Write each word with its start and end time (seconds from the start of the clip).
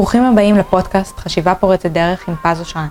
ברוכים 0.00 0.24
הבאים 0.24 0.56
לפודקאסט 0.56 1.18
חשיבה 1.18 1.54
פורצת 1.54 1.90
דרך 1.90 2.28
עם 2.28 2.34
פז 2.42 2.60
אושרן. 2.60 2.88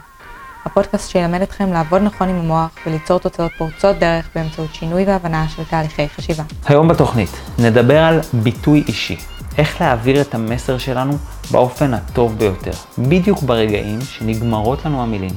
הפודקאסט 0.66 1.10
שילמד 1.10 1.42
אתכם 1.42 1.74
לעבוד 1.74 2.02
נכון 2.02 2.30
עם 2.30 2.36
המוח 2.36 2.70
וליצור 2.86 3.20
תוצאות 3.20 3.52
פורצות 3.58 3.96
דרך 4.00 4.30
באמצעות 4.36 4.74
שינוי 4.74 5.04
והבנה 5.06 5.46
של 5.50 5.64
תהליכי 5.64 6.10
חשיבה. 6.10 6.44
היום 6.66 6.88
בתוכנית 6.88 7.30
נדבר 7.60 8.00
על 8.00 8.20
ביטוי 8.34 8.84
אישי, 8.88 9.18
איך 9.58 9.82
להעביר 9.82 10.22
את 10.22 10.36
המסר 10.36 10.78
שלנו 10.78 11.18
באופן 11.52 11.94
הטוב 11.94 12.38
ביותר, 12.38 12.72
בדיוק 12.98 13.44
ברגעים 13.44 14.02
שנגמרות 14.02 14.86
לנו 14.86 15.04
המילים, 15.04 15.34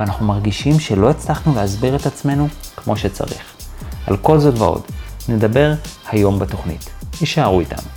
ואנחנו 0.00 0.26
מרגישים 0.26 0.80
שלא 0.80 1.10
הצלחנו 1.10 1.54
להסביר 1.54 1.96
את 1.96 2.06
עצמנו 2.06 2.48
כמו 2.76 2.96
שצריך. 2.96 3.42
על 4.06 4.16
כל 4.16 4.38
זאת 4.38 4.58
ועוד, 4.58 4.82
נדבר 5.28 5.72
היום 6.10 6.38
בתוכנית. 6.38 6.90
יישארו 7.20 7.60
איתנו. 7.60 7.88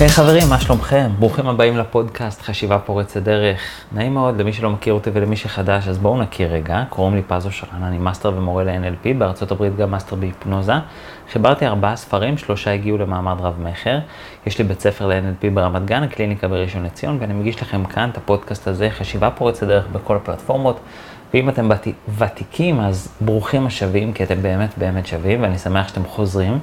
היי 0.00 0.06
hey, 0.06 0.10
חברים, 0.10 0.48
מה 0.48 0.60
שלומכם? 0.60 1.10
ברוכים 1.18 1.46
הבאים 1.46 1.76
לפודקאסט 1.76 2.42
חשיבה 2.42 2.78
פורצת 2.78 3.22
דרך. 3.22 3.60
נעים 3.92 4.14
מאוד 4.14 4.40
למי 4.40 4.52
שלא 4.52 4.70
מכיר 4.70 4.94
אותי 4.94 5.10
ולמי 5.12 5.36
שחדש, 5.36 5.88
אז 5.88 5.98
בואו 5.98 6.22
נכיר 6.22 6.52
רגע. 6.52 6.84
קוראים 6.88 7.14
לי 7.14 7.22
פזו 7.26 7.50
שרן, 7.50 7.82
אני 7.82 7.98
מאסטר 7.98 8.32
ומורה 8.36 8.64
ל-NLP, 8.64 9.18
בארצות 9.18 9.50
הברית 9.50 9.76
גם 9.76 9.90
מאסטר 9.90 10.16
בהיפנוזה. 10.16 10.72
חיברתי 11.32 11.66
ארבעה 11.66 11.96
ספרים, 11.96 12.38
שלושה 12.38 12.72
הגיעו 12.72 12.98
למעמד 12.98 13.40
רב-מכר. 13.40 13.98
יש 14.46 14.58
לי 14.58 14.64
בית 14.64 14.80
ספר 14.80 15.06
ל-NLP 15.06 15.50
ברמת 15.54 15.84
גן, 15.84 16.02
הקליניקה 16.02 16.48
בראשון 16.48 16.84
לציון, 16.84 17.16
ואני 17.20 17.34
מגיש 17.34 17.62
לכם 17.62 17.84
כאן 17.84 18.10
את 18.10 18.16
הפודקאסט 18.16 18.68
הזה, 18.68 18.90
חשיבה 18.90 19.30
פורצת 19.30 19.66
דרך 19.66 19.86
בכל 19.92 20.16
הפלטפורמות. 20.16 20.80
ואם 21.34 21.48
אתם 21.48 21.68
ותיקים, 22.18 22.80
אז 22.80 23.08
ברוכים 23.20 23.66
השבים, 23.66 24.12
כי 24.12 24.24
אתם 24.24 24.42
באמת 24.42 24.70
באמת 24.78 25.06
שווים, 25.06 25.42
ואני 25.42 25.58
שמח 25.58 25.88
שאתם 25.88 26.04
חוזרים. 26.04 26.58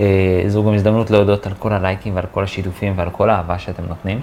אה, 0.00 0.42
זו 0.46 0.64
גם 0.64 0.74
הזדמנות 0.74 1.10
להודות 1.10 1.46
על 1.46 1.52
כל 1.58 1.72
הלייקים 1.72 2.14
ועל 2.14 2.26
כל 2.32 2.44
השיתופים 2.44 2.92
ועל 2.96 3.10
כל 3.10 3.30
האהבה 3.30 3.58
שאתם 3.58 3.82
נותנים. 3.88 4.20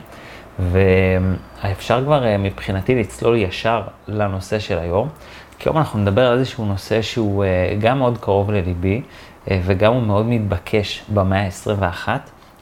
ואפשר 0.60 2.04
כבר 2.04 2.26
אה, 2.26 2.38
מבחינתי 2.38 2.96
לצלול 2.96 3.36
ישר 3.36 3.82
לנושא 4.08 4.60
של 4.60 4.80
היום, 4.80 5.08
כי 5.60 5.70
היום 5.70 5.78
אנחנו 5.78 6.00
נדבר 6.00 6.28
על 6.28 6.38
איזשהו 6.40 6.66
נושא 6.66 7.02
שהוא 7.02 7.44
אה, 7.44 7.76
גם 7.80 7.98
מאוד 7.98 8.18
קרוב 8.18 8.52
לליבי 8.52 9.02
וגם 9.52 9.94
הוא 9.94 10.04
מאוד 10.04 10.26
מתבקש 10.26 11.04
במאה 11.14 11.46
ה-21, 11.46 12.10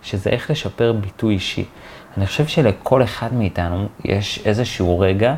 שזה 0.04 0.30
איך 0.30 0.52
לשפר 0.52 0.94
ביטוי 0.94 1.34
אישי. 1.34 1.66
אני 2.18 2.26
חושב 2.26 2.48
שלכל 2.48 3.04
אחד 3.04 3.34
מאיתנו 3.34 3.88
יש 4.04 4.42
איזשהו 4.46 5.00
רגע 5.00 5.36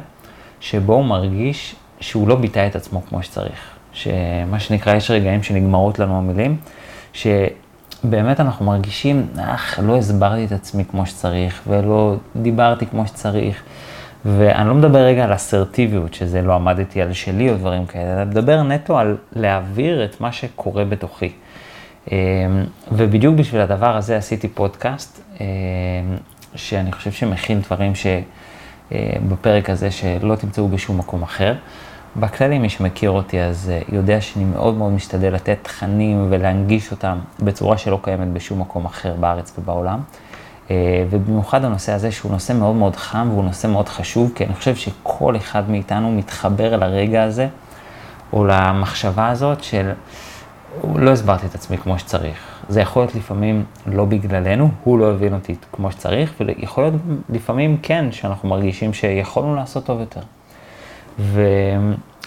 שבו 0.59 0.93
הוא 0.93 1.05
מרגיש 1.05 1.75
שהוא 1.99 2.27
לא 2.27 2.35
ביטא 2.35 2.67
את 2.67 2.75
עצמו 2.75 3.01
כמו 3.09 3.23
שצריך. 3.23 3.77
שמה 3.93 4.59
שנקרא, 4.59 4.95
יש 4.95 5.11
רגעים 5.11 5.43
שנגמרות 5.43 5.99
לנו 5.99 6.17
המילים, 6.17 6.57
ש... 7.13 7.27
באמת 8.03 8.39
אנחנו 8.39 8.65
מרגישים, 8.65 9.27
אך, 9.37 9.79
לא 9.83 9.97
הסברתי 9.97 10.45
את 10.45 10.51
עצמי 10.51 10.85
כמו 10.85 11.05
שצריך, 11.05 11.61
ולא 11.67 12.15
דיברתי 12.35 12.85
כמו 12.85 13.07
שצריך. 13.07 13.63
ואני 14.25 14.67
לא 14.69 14.73
מדבר 14.73 14.99
רגע 14.99 15.23
על 15.23 15.35
אסרטיביות, 15.35 16.13
שזה 16.13 16.41
לא 16.41 16.53
עמדתי 16.53 17.01
על 17.01 17.13
שלי 17.13 17.49
או 17.49 17.55
דברים 17.55 17.85
כאלה, 17.85 18.13
אלא 18.13 18.25
מדבר 18.25 18.63
נטו 18.63 18.99
על 18.99 19.17
להעביר 19.35 20.05
את 20.05 20.21
מה 20.21 20.31
שקורה 20.31 20.85
בתוכי. 20.85 21.31
אמ, 22.11 22.15
ובדיוק 22.91 23.35
בשביל 23.35 23.61
הדבר 23.61 23.97
הזה 23.97 24.17
עשיתי 24.17 24.47
פודקאסט, 24.47 25.21
אמ, 25.41 25.45
שאני 26.55 26.91
חושב 26.91 27.11
שמכיל 27.11 27.59
דברים 27.59 27.93
שבפרק 28.91 29.69
הזה 29.69 29.91
שלא 29.91 30.35
תמצאו 30.35 30.67
בשום 30.67 30.97
מקום 30.97 31.23
אחר. 31.23 31.53
בכללי, 32.19 32.59
מי 32.59 32.69
שמכיר 32.69 33.11
אותי 33.11 33.41
אז 33.41 33.69
אה, 33.69 33.95
יודע 33.95 34.21
שאני 34.21 34.45
מאוד 34.45 34.75
מאוד 34.75 34.91
משתדל 34.91 35.33
לתת 35.33 35.57
תכנים 35.61 36.27
ולהנגיש 36.29 36.91
אותם 36.91 37.17
בצורה 37.39 37.77
שלא 37.77 37.99
קיימת 38.01 38.27
בשום 38.33 38.61
מקום 38.61 38.85
אחר 38.85 39.15
בארץ 39.19 39.53
ובעולם. 39.59 39.99
אה, 40.71 41.05
ובמיוחד 41.09 41.65
הנושא 41.65 41.91
הזה 41.91 42.11
שהוא 42.11 42.31
נושא 42.31 42.53
מאוד 42.53 42.75
מאוד 42.75 42.95
חם 42.95 43.27
והוא 43.31 43.43
נושא 43.43 43.67
מאוד 43.67 43.89
חשוב, 43.89 44.31
כי 44.35 44.45
אני 44.45 44.53
חושב 44.53 44.75
שכל 44.75 45.35
אחד 45.35 45.69
מאיתנו 45.69 46.11
מתחבר 46.11 46.77
לרגע 46.77 47.23
הזה, 47.23 47.47
או 48.33 48.45
למחשבה 48.45 49.29
הזאת 49.29 49.63
של 49.63 49.91
לא 50.95 51.11
הסברתי 51.11 51.45
את 51.45 51.55
עצמי 51.55 51.77
כמו 51.77 51.99
שצריך. 51.99 52.37
זה 52.69 52.81
יכול 52.81 53.01
להיות 53.01 53.15
לפעמים 53.15 53.63
לא 53.85 54.05
בגללנו, 54.05 54.69
הוא 54.83 54.99
לא 54.99 55.11
הבין 55.11 55.33
אותי 55.33 55.55
כמו 55.71 55.91
שצריך, 55.91 56.33
ויכול 56.39 56.83
להיות 56.83 56.95
לפעמים 57.29 57.77
כן, 57.81 58.11
שאנחנו 58.11 58.49
מרגישים 58.49 58.93
שיכולנו 58.93 59.55
לעשות 59.55 59.85
טוב 59.85 59.99
יותר. 59.99 60.21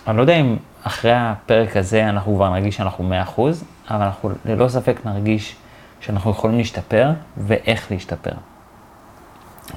ואני 0.07 0.17
לא 0.17 0.23
יודע 0.23 0.35
אם 0.35 0.57
אחרי 0.83 1.13
הפרק 1.15 1.77
הזה 1.77 2.09
אנחנו 2.09 2.35
כבר 2.35 2.51
נרגיש 2.51 2.77
שאנחנו 2.77 3.11
100%, 3.37 3.41
אבל 3.91 4.03
אנחנו 4.03 4.31
ללא 4.45 4.69
ספק 4.69 5.01
נרגיש 5.05 5.57
שאנחנו 6.01 6.31
יכולים 6.31 6.59
להשתפר 6.59 7.11
ואיך 7.37 7.93
להשתפר. 7.93 8.33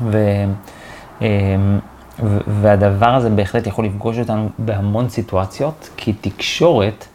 ו, 0.01 0.17
אמ, 1.21 1.79
והדבר 2.47 3.15
הזה 3.15 3.29
בהחלט 3.29 3.67
יכול 3.67 3.85
לפגוש 3.85 4.19
אותנו 4.19 4.49
בהמון 4.59 5.09
סיטואציות, 5.09 5.89
כי 5.97 6.13
תקשורת 6.13 7.07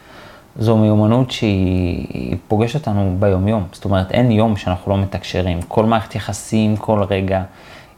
זו 0.58 0.76
מיומנות 0.76 1.30
שהיא 1.30 2.36
פוגשת 2.48 2.75
אותנו 2.75 3.16
ביומיום. 3.19 3.66
זאת 3.72 3.84
אומרת, 3.84 4.10
אין 4.10 4.30
יום 4.30 4.56
שאנחנו 4.56 4.92
לא 4.92 4.98
מתקשרים. 4.98 5.62
כל 5.62 5.84
מערכת 5.84 6.14
יחסים, 6.14 6.76
כל 6.76 7.02
רגע, 7.10 7.42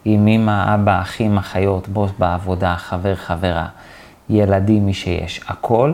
עם 0.05 0.27
אמא, 0.27 0.75
אבא, 0.75 1.01
אחים, 1.01 1.37
אחיות, 1.37 1.87
בוס 1.87 2.11
בעבודה, 2.19 2.75
חבר, 2.77 3.15
חברה. 3.15 3.67
ילדים, 4.31 4.85
מי 4.85 4.93
שיש, 4.93 5.41
הכל 5.47 5.91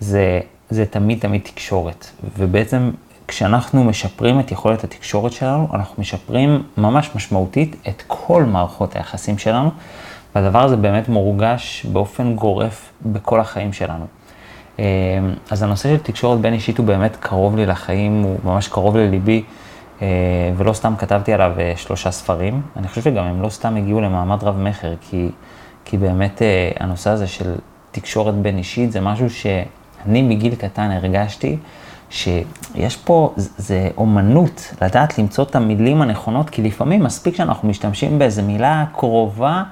זה, 0.00 0.40
זה 0.70 0.86
תמיד 0.86 1.18
תמיד 1.20 1.40
תקשורת. 1.44 2.06
ובעצם 2.38 2.90
כשאנחנו 3.28 3.84
משפרים 3.84 4.40
את 4.40 4.52
יכולת 4.52 4.84
התקשורת 4.84 5.32
שלנו, 5.32 5.68
אנחנו 5.74 6.00
משפרים 6.00 6.62
ממש 6.76 7.10
משמעותית 7.14 7.76
את 7.88 8.02
כל 8.06 8.44
מערכות 8.44 8.96
היחסים 8.96 9.38
שלנו, 9.38 9.70
והדבר 10.34 10.64
הזה 10.64 10.76
באמת 10.76 11.08
מורגש 11.08 11.86
באופן 11.92 12.34
גורף 12.34 12.92
בכל 13.02 13.40
החיים 13.40 13.72
שלנו. 13.72 14.06
אה, 14.78 14.84
אז 15.50 15.62
הנושא 15.62 15.96
של 15.96 16.02
תקשורת 16.02 16.40
בין 16.40 16.52
אישית 16.52 16.78
הוא 16.78 16.86
באמת 16.86 17.16
קרוב 17.16 17.56
לי 17.56 17.66
לחיים, 17.66 18.22
הוא 18.22 18.36
ממש 18.44 18.68
קרוב 18.68 18.96
לליבי, 18.96 19.42
אה, 20.02 20.06
ולא 20.56 20.72
סתם 20.72 20.94
כתבתי 20.98 21.32
עליו 21.32 21.52
אה, 21.58 21.72
שלושה 21.76 22.10
ספרים. 22.10 22.62
אני 22.76 22.88
חושב 22.88 23.02
שגם 23.02 23.24
הם 23.24 23.42
לא 23.42 23.48
סתם 23.48 23.76
הגיעו 23.76 24.00
למעמד 24.00 24.44
רב-מכר, 24.44 24.94
כי, 25.00 25.28
כי 25.84 25.98
באמת 25.98 26.42
הנושא 26.80 27.10
הזה 27.10 27.26
של 27.26 27.54
תקשורת 27.92 28.34
בין 28.34 28.58
אישית, 28.58 28.92
זה 28.92 29.00
משהו 29.00 29.30
שאני 29.30 30.22
מגיל 30.22 30.54
קטן 30.54 30.90
הרגשתי 30.90 31.56
שיש 32.10 32.96
פה, 32.96 33.32
זה 33.36 33.88
אומנות, 33.96 34.74
לדעת 34.82 35.18
למצוא 35.18 35.44
את 35.44 35.56
המילים 35.56 36.02
הנכונות, 36.02 36.50
כי 36.50 36.62
לפעמים 36.62 37.02
מספיק 37.02 37.36
שאנחנו 37.36 37.68
משתמשים 37.68 38.18
באיזה 38.18 38.42
מילה 38.42 38.84
קרובה, 38.96 39.62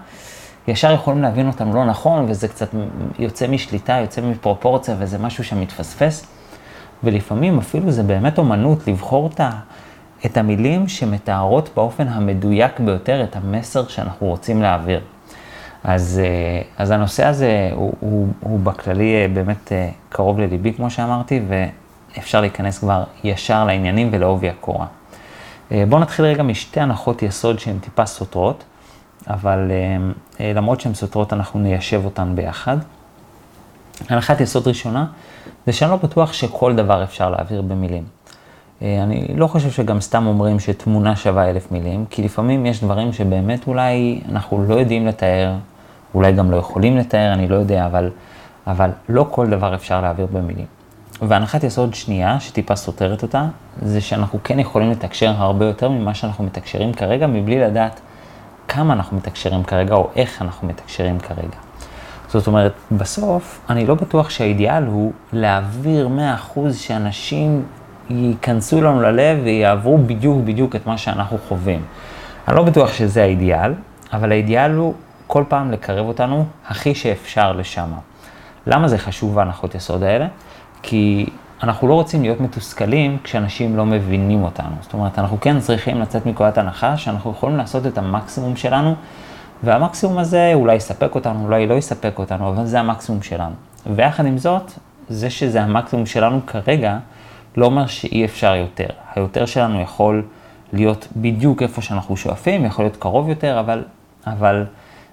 ישר 0.69 0.93
יכולים 0.93 1.23
להבין 1.23 1.47
אותם 1.47 1.75
לא 1.75 1.85
נכון, 1.85 2.27
וזה 2.29 2.49
קצת 2.49 2.69
יוצא 3.19 3.47
משליטה, 3.47 3.93
יוצא 3.93 4.21
מפרופורציה, 4.21 4.95
וזה 4.99 5.19
משהו 5.19 5.45
שמתפספס. 5.45 6.27
ולפעמים 7.05 7.59
אפילו 7.59 7.91
זה 7.91 8.03
באמת 8.03 8.39
אומנות 8.39 8.89
לבחור 8.89 9.31
את, 9.35 9.41
ה, 9.41 9.51
את 10.27 10.37
המילים 10.37 10.89
שמתארות 10.89 11.71
באופן 11.77 12.09
המדויק 12.09 12.81
ביותר 12.81 13.25
את 13.25 13.37
המסר 13.37 13.89
שאנחנו 13.89 14.27
רוצים 14.27 14.63
להעביר. 14.63 15.01
אז, 15.85 16.21
אה, 16.25 16.63
אז 16.77 16.91
הנושא 16.91 17.27
הזה 17.27 17.71
הוא, 17.75 17.93
הוא, 18.01 18.29
הוא 18.41 18.61
בכללי 18.61 19.15
אה, 19.15 19.29
באמת 19.35 19.73
אה, 19.73 19.91
קרוב 20.09 20.41
לליבי, 20.41 20.73
כמו 20.73 20.91
שאמרתי, 20.91 21.41
ואפשר 21.49 22.41
להיכנס 22.41 22.79
כבר 22.79 23.05
ישר 23.25 23.65
לעניינים 23.65 24.09
ולעובי 24.13 24.49
הקורה. 24.49 24.87
בואו 25.89 26.01
נתחיל 26.01 26.25
רגע 26.25 26.43
משתי 26.43 26.81
הנחות 26.81 27.23
יסוד 27.23 27.59
שהן 27.59 27.79
טיפה 27.79 28.07
סותרות, 28.07 28.65
אבל 29.29 29.71
למרות 30.41 30.81
שהן 30.81 30.95
סותרות, 30.95 31.33
אנחנו 31.33 31.61
ניישב 31.61 32.05
אותן 32.05 32.33
ביחד. 32.35 32.77
הנחת 34.09 34.41
יסוד 34.41 34.69
ראשונה, 34.69 35.07
זה 35.67 35.73
שאני 35.73 35.91
לא 35.91 35.97
בטוח 35.97 36.33
שכל 36.33 36.77
דבר 36.77 37.03
אפשר 37.03 37.31
להעביר 37.31 37.63
במילים. 37.63 38.05
אני 38.83 39.29
לא 39.37 39.47
חושב 39.47 39.71
שגם 39.71 40.01
סתם 40.01 40.27
אומרים 40.27 40.61
שתמונה 40.61 41.17
שווה 41.17 41.51
אלף 41.51 41.73
מילים, 41.73 42.05
כי 42.11 42.23
לפעמים 42.23 42.67
יש 42.67 42.85
דברים 42.85 43.13
שבאמת 43.13 43.67
אולי 43.67 44.21
אנחנו 44.29 44.65
לא 44.69 44.75
יודעים 44.75 45.07
לתאר, 45.07 45.55
אולי 46.15 46.33
גם 46.33 46.51
לא 46.51 46.57
יכולים 46.57 46.97
לתאר, 46.97 47.33
אני 47.33 47.49
לא 47.49 47.57
יודע, 47.57 47.87
אבל, 47.87 48.11
אבל 48.67 48.91
לא 49.09 49.27
כל 49.31 49.51
דבר 49.51 49.75
אפשר 49.75 50.01
להעביר 50.01 50.27
במילים. 50.33 50.67
והנחת 51.23 51.65
יסוד 51.65 51.95
שנייה, 51.95 52.41
שטיפה 52.41 52.77
סותרת 52.77 53.23
אותה, 53.23 53.47
זה 53.83 54.01
שאנחנו 54.01 54.39
כן 54.45 54.59
יכולים 54.59 54.91
לתקשר 54.91 55.35
הרבה 55.37 55.67
יותר 55.67 55.89
ממה 55.89 56.15
שאנחנו 56.15 56.45
מתקשרים 56.45 56.93
כרגע, 56.93 57.27
מבלי 57.27 57.59
לדעת 57.59 58.01
כמה 58.69 58.93
אנחנו 58.93 59.17
מתקשרים 59.17 59.65
כרגע, 59.65 59.95
או 59.95 60.09
איך 60.17 60.43
אנחנו 60.43 60.69
מתקשרים 60.69 61.19
כרגע. 61.19 61.57
זאת 62.29 62.47
אומרת, 62.47 62.73
בסוף, 62.93 63.61
אני 63.71 63.87
לא 63.87 63.95
בטוח 63.95 64.31
שהאידיאל 64.31 64.85
הוא 64.87 65.13
להעביר 65.33 66.09
100% 66.57 66.59
שאנשים 66.73 67.65
ייכנסו 68.11 68.81
לנו 68.81 69.03
ללב 69.03 69.39
ויעברו 69.45 69.99
בדיוק 69.99 70.39
בדיוק 70.45 70.77
את 70.77 70.87
מה 70.87 70.99
שאנחנו 70.99 71.39
חווים. 71.49 71.83
אני 72.49 72.57
לא 72.57 72.63
בטוח 72.63 72.93
שזה 72.93 73.23
האידיאל, 73.23 73.75
אבל 74.13 74.33
האידיאל 74.33 74.75
הוא 74.75 74.95
כל 75.33 75.45
פעם 75.49 75.71
לקרב 75.71 76.07
אותנו 76.07 76.45
הכי 76.69 76.95
שאפשר 76.95 77.53
לשם. 77.53 77.93
למה 78.67 78.89
זה 78.89 78.99
חשוב 78.99 79.39
ההנחות 79.39 79.75
יסוד 79.75 80.03
האלה? 80.03 80.27
כי 80.83 81.27
אנחנו 81.63 81.89
לא 81.89 81.95
רוצים 81.95 82.23
להיות 82.23 82.41
מתוסכלים 82.41 83.19
כשאנשים 83.25 83.77
לא 83.77 83.87
מבינים 83.87 84.43
אותנו. 84.43 84.77
זאת 84.81 84.93
אומרת, 84.93 85.19
אנחנו 85.19 85.41
כן 85.41 85.61
צריכים 85.61 86.01
לצאת 86.01 86.27
מנקודת 86.27 86.59
הנחה 86.59 86.97
שאנחנו 86.97 87.31
יכולים 87.31 87.57
לעשות 87.57 87.87
את 87.87 87.99
המקסימום 87.99 88.57
שלנו, 88.57 88.95
והמקסימום 89.63 90.19
הזה 90.19 90.51
אולי 90.55 90.75
יספק 90.75 91.15
אותנו, 91.15 91.45
אולי 91.45 91.67
לא 91.67 91.75
יספק 91.75 92.19
אותנו, 92.19 92.49
אבל 92.49 92.67
זה 92.67 92.81
המקסימום 92.81 93.23
שלנו. 93.23 93.55
ויחד 93.87 94.27
עם 94.27 94.39
זאת, 94.39 94.73
זה 95.09 95.31
שזה 95.31 95.63
המקסימום 95.63 96.07
שלנו 96.07 96.41
כרגע, 96.47 96.99
לא 97.57 97.67
אומר 97.67 97.87
שאי 97.87 98.25
אפשר 98.25 98.55
יותר. 98.55 98.89
היותר 99.15 99.47
שלנו 99.47 99.81
יכול 99.81 100.23
להיות 100.73 101.09
בדיוק 101.17 101.63
איפה 101.63 101.83
שאנחנו 101.83 102.17
שואפים, 102.17 102.65
יכול 102.65 102.85
להיות 102.85 102.97
קרוב 102.97 103.29
יותר, 103.29 103.61
אבל, 103.61 103.85
אבל 104.27 104.65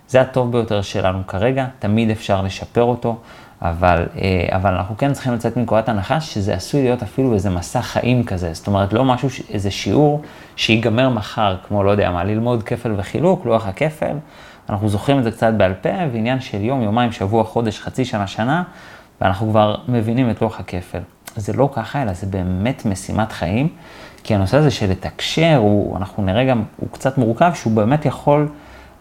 זה 0.07 0.21
הטוב 0.21 0.51
ביותר 0.51 0.81
שלנו 0.81 1.27
כרגע, 1.27 1.65
תמיד 1.79 2.09
אפשר 2.09 2.41
לשפר 2.41 2.83
אותו, 2.83 3.17
אבל, 3.61 4.05
אה, 4.21 4.55
אבל 4.55 4.73
אנחנו 4.73 4.97
כן 4.97 5.13
צריכים 5.13 5.33
לצאת 5.33 5.57
מנקודת 5.57 5.89
הנחה 5.89 6.21
שזה 6.21 6.53
עשוי 6.53 6.83
להיות 6.83 7.03
אפילו 7.03 7.33
איזה 7.33 7.49
מסע 7.49 7.81
חיים 7.81 8.23
כזה, 8.23 8.53
זאת 8.53 8.67
אומרת 8.67 8.93
לא 8.93 9.05
משהו, 9.05 9.29
איזה 9.49 9.71
שיעור 9.71 10.21
שיגמר 10.55 11.09
מחר, 11.09 11.57
כמו 11.67 11.83
לא 11.83 11.91
יודע 11.91 12.11
מה, 12.11 12.23
ללמוד 12.23 12.63
כפל 12.63 12.91
וחילוק, 12.97 13.45
לוח 13.45 13.67
הכפל, 13.67 14.15
אנחנו 14.69 14.89
זוכרים 14.89 15.19
את 15.19 15.23
זה 15.23 15.31
קצת 15.31 15.53
בעל 15.57 15.73
פה, 15.73 15.89
ועניין 16.11 16.39
של 16.39 16.61
יום, 16.61 16.81
יומיים, 16.81 17.11
שבוע, 17.11 17.43
חודש, 17.43 17.79
חצי 17.79 18.05
שנה, 18.05 18.27
שנה, 18.27 18.63
ואנחנו 19.21 19.49
כבר 19.49 19.75
מבינים 19.87 20.29
את 20.29 20.41
לוח 20.41 20.59
הכפל. 20.59 20.99
זה 21.35 21.53
לא 21.53 21.69
ככה, 21.73 22.01
אלא 22.01 22.13
זה 22.13 22.27
באמת 22.27 22.85
משימת 22.85 23.31
חיים, 23.31 23.67
כי 24.23 24.35
הנושא 24.35 24.57
הזה 24.57 24.71
של 24.71 24.89
לתקשר, 24.89 25.55
הוא, 25.57 25.97
אנחנו 25.97 26.23
נראה 26.23 26.45
גם, 26.45 26.63
הוא 26.77 26.89
קצת 26.91 27.17
מורכב, 27.17 27.51
שהוא 27.55 27.73
באמת 27.73 28.05
יכול 28.05 28.49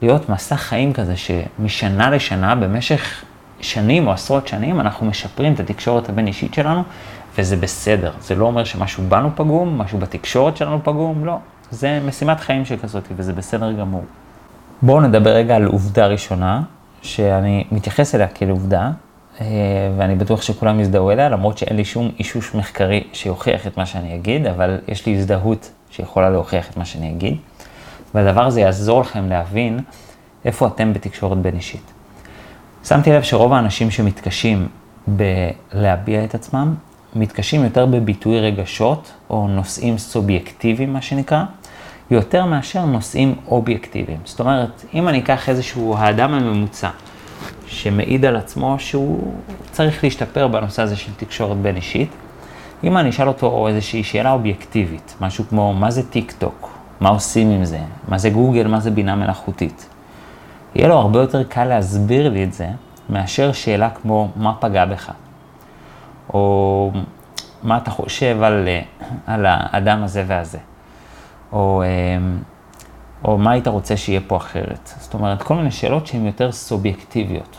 להיות 0.02 0.28
מסע 0.28 0.56
חיים 0.56 0.92
כזה, 0.92 1.14
שמשנה 1.16 2.10
לשנה, 2.10 2.54
במשך 2.54 3.24
שנים 3.60 4.06
או 4.06 4.12
עשרות 4.12 4.48
שנים, 4.48 4.80
אנחנו 4.80 5.06
משפרים 5.06 5.54
את 5.54 5.60
התקשורת 5.60 6.08
הבין-אישית 6.08 6.54
שלנו, 6.54 6.82
וזה 7.38 7.56
בסדר. 7.56 8.12
זה 8.20 8.34
לא 8.34 8.44
אומר 8.44 8.64
שמשהו 8.64 9.04
בנו 9.08 9.30
פגום, 9.34 9.78
משהו 9.78 9.98
בתקשורת 9.98 10.56
שלנו 10.56 10.80
פגום, 10.84 11.24
לא. 11.24 11.36
זה 11.70 12.00
משימת 12.06 12.40
חיים 12.40 12.64
שכזאת, 12.64 13.08
וזה 13.16 13.32
בסדר 13.32 13.72
גמור. 13.72 14.04
בואו 14.82 15.00
נדבר 15.00 15.30
רגע 15.30 15.56
על 15.56 15.64
עובדה 15.66 16.06
ראשונה, 16.06 16.62
שאני 17.02 17.64
מתייחס 17.72 18.14
אליה 18.14 18.28
כאל 18.28 18.50
עובדה, 18.50 18.90
אה, 19.40 19.46
ואני 19.96 20.14
בטוח 20.14 20.42
שכולם 20.42 20.80
יזדהו 20.80 21.10
אליה, 21.10 21.28
למרות 21.28 21.58
שאין 21.58 21.76
לי 21.76 21.84
שום 21.84 22.10
אישוש 22.18 22.54
מחקרי 22.54 23.04
שיוכיח 23.12 23.66
את 23.66 23.76
מה 23.76 23.86
שאני 23.86 24.14
אגיד, 24.14 24.46
אבל 24.46 24.78
יש 24.88 25.06
לי 25.06 25.14
הזדהות 25.14 25.70
שיכולה 25.90 26.30
להוכיח 26.30 26.70
את 26.70 26.76
מה 26.76 26.84
שאני 26.84 27.10
אגיד. 27.10 27.36
והדבר 28.16 28.46
הזה 28.46 28.60
יעזור 28.60 29.00
לכם 29.00 29.28
להבין 29.28 29.80
איפה 30.44 30.66
אתם 30.66 30.92
בתקשורת 30.92 31.38
בין 31.38 31.54
אישית. 31.54 31.92
שמתי 32.84 33.10
לב 33.10 33.22
שרוב 33.22 33.52
האנשים 33.52 33.90
שמתקשים 33.90 34.68
בלהביע 35.06 36.24
את 36.24 36.34
עצמם, 36.34 36.74
מתקשים 37.16 37.64
יותר 37.64 37.86
בביטוי 37.86 38.40
רגשות, 38.40 39.12
או 39.30 39.48
נושאים 39.48 39.98
סובייקטיביים, 39.98 40.92
מה 40.92 41.02
שנקרא, 41.02 41.44
יותר 42.10 42.44
מאשר 42.44 42.84
נושאים 42.84 43.34
אובייקטיביים. 43.48 44.18
זאת 44.24 44.40
אומרת, 44.40 44.84
אם 44.94 45.08
אני 45.08 45.18
אקח 45.18 45.48
איזשהו 45.48 45.96
האדם 45.98 46.34
הממוצע, 46.34 46.90
שמעיד 47.66 48.24
על 48.24 48.36
עצמו 48.36 48.78
שהוא 48.78 49.34
צריך 49.72 50.04
להשתפר 50.04 50.48
בנושא 50.48 50.82
הזה 50.82 50.96
של 50.96 51.12
תקשורת 51.16 51.56
בין 51.56 51.76
אישית, 51.76 52.10
אם 52.84 52.96
אני 52.96 53.10
אשאל 53.10 53.28
אותו 53.28 53.68
איזושהי 53.68 54.04
שאלה 54.04 54.32
אובייקטיבית, 54.32 55.14
משהו 55.20 55.44
כמו 55.48 55.74
מה 55.74 55.90
זה 55.90 56.10
טיק 56.10 56.32
טוק, 56.38 56.75
מה 57.00 57.08
עושים 57.08 57.50
עם 57.50 57.64
זה, 57.64 57.78
מה 58.08 58.18
זה 58.18 58.30
גוגל, 58.30 58.66
מה 58.66 58.80
זה 58.80 58.90
בינה 58.90 59.14
מלאכותית, 59.14 59.88
יהיה 60.74 60.88
לו 60.88 60.94
הרבה 60.94 61.20
יותר 61.20 61.44
קל 61.44 61.64
להסביר 61.64 62.28
לי 62.28 62.44
את 62.44 62.52
זה, 62.52 62.68
מאשר 63.10 63.52
שאלה 63.52 63.90
כמו 63.90 64.28
מה 64.36 64.54
פגע 64.60 64.84
בך, 64.84 65.10
או 66.34 66.92
מה 67.62 67.76
אתה 67.76 67.90
חושב 67.90 68.42
על, 68.42 68.68
על 69.26 69.46
האדם 69.48 70.02
הזה 70.02 70.24
והזה, 70.26 70.58
או, 71.52 71.82
או 73.24 73.38
מה 73.38 73.50
היית 73.50 73.68
רוצה 73.68 73.96
שיהיה 73.96 74.20
פה 74.26 74.36
אחרת. 74.36 74.90
זאת 75.00 75.14
אומרת, 75.14 75.42
כל 75.42 75.54
מיני 75.54 75.70
שאלות 75.70 76.06
שהן 76.06 76.26
יותר 76.26 76.52
סובייקטיביות. 76.52 77.56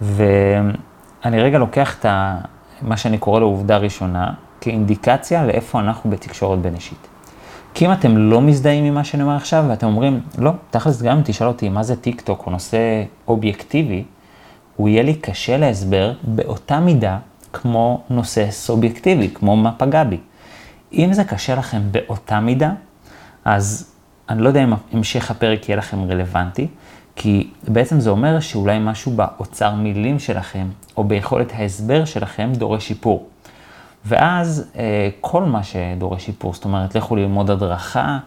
ואני 0.00 1.40
רגע 1.40 1.58
לוקח 1.58 1.98
את 1.98 2.04
ה, 2.04 2.38
מה 2.82 2.96
שאני 2.96 3.18
קורא 3.18 3.40
לו 3.40 3.46
עובדה 3.46 3.76
ראשונה, 3.76 4.30
כאינדיקציה 4.60 5.46
לאיפה 5.46 5.80
אנחנו 5.80 6.10
בתקשורת 6.10 6.58
בין 6.58 6.74
אישית. 6.74 7.06
כי 7.74 7.86
אם 7.86 7.92
אתם 7.92 8.16
לא 8.16 8.40
מזדהים 8.40 8.84
עם 8.84 8.94
מה 8.94 9.04
שאני 9.04 9.22
אומר 9.22 9.36
עכשיו, 9.36 9.64
ואתם 9.68 9.86
אומרים, 9.86 10.20
לא, 10.38 10.50
תכלס 10.70 11.02
גם 11.02 11.16
אם 11.16 11.22
תשאל 11.24 11.46
אותי 11.46 11.68
מה 11.68 11.82
זה 11.82 11.96
טיק 11.96 12.20
טוק 12.20 12.46
או 12.46 12.50
נושא 12.50 12.78
אובייקטיבי, 13.28 14.04
הוא 14.76 14.88
יהיה 14.88 15.02
לי 15.02 15.14
קשה 15.14 15.56
להסבר 15.56 16.12
באותה 16.22 16.80
מידה 16.80 17.18
כמו 17.52 18.02
נושא 18.10 18.50
סובייקטיבי, 18.50 19.30
כמו 19.34 19.56
מה 19.56 19.72
פגע 19.72 20.04
בי. 20.04 20.18
אם 20.92 21.12
זה 21.12 21.24
קשה 21.24 21.54
לכם 21.54 21.82
באותה 21.90 22.40
מידה, 22.40 22.72
אז 23.44 23.94
אני 24.28 24.42
לא 24.42 24.48
יודע 24.48 24.64
אם 24.64 24.72
המשך 24.92 25.30
הפרק 25.30 25.68
יהיה 25.68 25.76
לכם 25.76 26.10
רלוונטי, 26.10 26.66
כי 27.16 27.50
בעצם 27.68 28.00
זה 28.00 28.10
אומר 28.10 28.40
שאולי 28.40 28.78
משהו 28.80 29.12
באוצר 29.12 29.74
מילים 29.74 30.18
שלכם, 30.18 30.66
או 30.96 31.04
ביכולת 31.04 31.52
ההסבר 31.54 32.04
שלכם, 32.04 32.52
דורש 32.54 32.88
שיפור. 32.88 33.28
ואז 34.06 34.70
אה, 34.76 35.08
כל 35.20 35.42
מה 35.42 35.62
שדורש 35.62 36.24
שיפור, 36.24 36.54
זאת 36.54 36.64
אומרת, 36.64 36.94
לכו 36.94 37.16
ללמוד 37.16 37.50
הדרכה, 37.50 38.18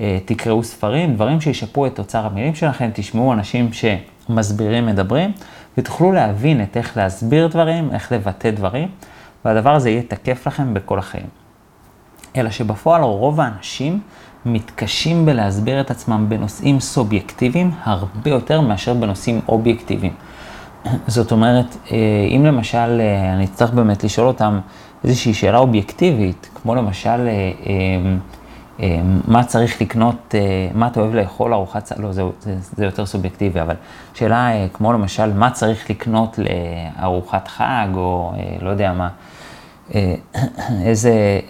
אה, 0.00 0.18
תקראו 0.24 0.62
ספרים, 0.64 1.14
דברים 1.14 1.40
שישפרו 1.40 1.86
את 1.86 1.98
אוצר 1.98 2.26
המילים 2.26 2.54
שלכם, 2.54 2.90
תשמעו 2.94 3.32
אנשים 3.32 3.70
שמסבירים, 3.72 4.86
מדברים, 4.86 5.32
ותוכלו 5.78 6.12
להבין 6.12 6.62
את 6.62 6.76
איך 6.76 6.96
להסביר 6.96 7.46
דברים, 7.46 7.90
איך 7.92 8.12
לבטא 8.12 8.50
דברים, 8.50 8.88
והדבר 9.44 9.74
הזה 9.74 9.90
יהיה 9.90 10.02
תקף 10.02 10.46
לכם 10.46 10.74
בכל 10.74 10.98
החיים. 10.98 11.26
אלא 12.36 12.50
שבפועל 12.50 13.02
רוב 13.02 13.40
האנשים 13.40 14.00
מתקשים 14.46 15.26
בלהסביר 15.26 15.80
את 15.80 15.90
עצמם 15.90 16.26
בנושאים 16.28 16.80
סובייקטיביים 16.80 17.70
הרבה 17.82 18.30
יותר 18.30 18.60
מאשר 18.60 18.94
בנושאים 18.94 19.40
אובייקטיביים. 19.48 20.12
זאת 21.06 21.32
אומרת, 21.32 21.76
אה, 21.90 21.96
אם 22.36 22.44
למשל 22.46 23.00
אני 23.34 23.44
אצטרך 23.44 23.70
באמת 23.70 24.04
לשאול 24.04 24.26
אותם, 24.26 24.60
איזושהי 25.06 25.34
שאלה 25.34 25.58
אובייקטיבית, 25.58 26.48
כמו 26.54 26.74
למשל, 26.74 27.08
אה, 27.08 27.26
אה, 27.26 27.52
אה, 28.80 29.00
מה 29.28 29.44
צריך 29.44 29.80
לקנות, 29.80 30.34
מה 30.74 30.86
אתה 30.86 31.00
אוהב 31.00 31.14
לאכול 31.14 31.54
ארוחת, 31.54 31.92
לא, 31.98 32.12
זה, 32.12 32.22
זה, 32.40 32.54
זה 32.76 32.84
יותר 32.84 33.06
סובייקטיבי, 33.06 33.60
אבל 33.60 33.74
שאלה 34.14 34.50
כמו 34.72 34.92
למשל, 34.92 35.32
מה 35.32 35.50
צריך 35.50 35.90
לקנות 35.90 36.38
לארוחת 36.38 37.48
חג, 37.48 37.88
או 37.94 38.32
לא 38.60 38.70
יודע 38.70 38.92
מה, 38.92 39.08
איזה 40.88 41.40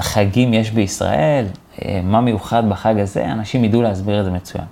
חגים 0.00 0.54
יש 0.54 0.70
בישראל, 0.70 1.44
מה 2.04 2.20
מיוחד 2.20 2.68
בחג 2.68 2.98
הזה, 2.98 3.24
אנשים 3.24 3.64
ידעו 3.64 3.82
להסביר 3.82 4.20
את 4.20 4.24
זה 4.24 4.30
מצוין. 4.30 4.64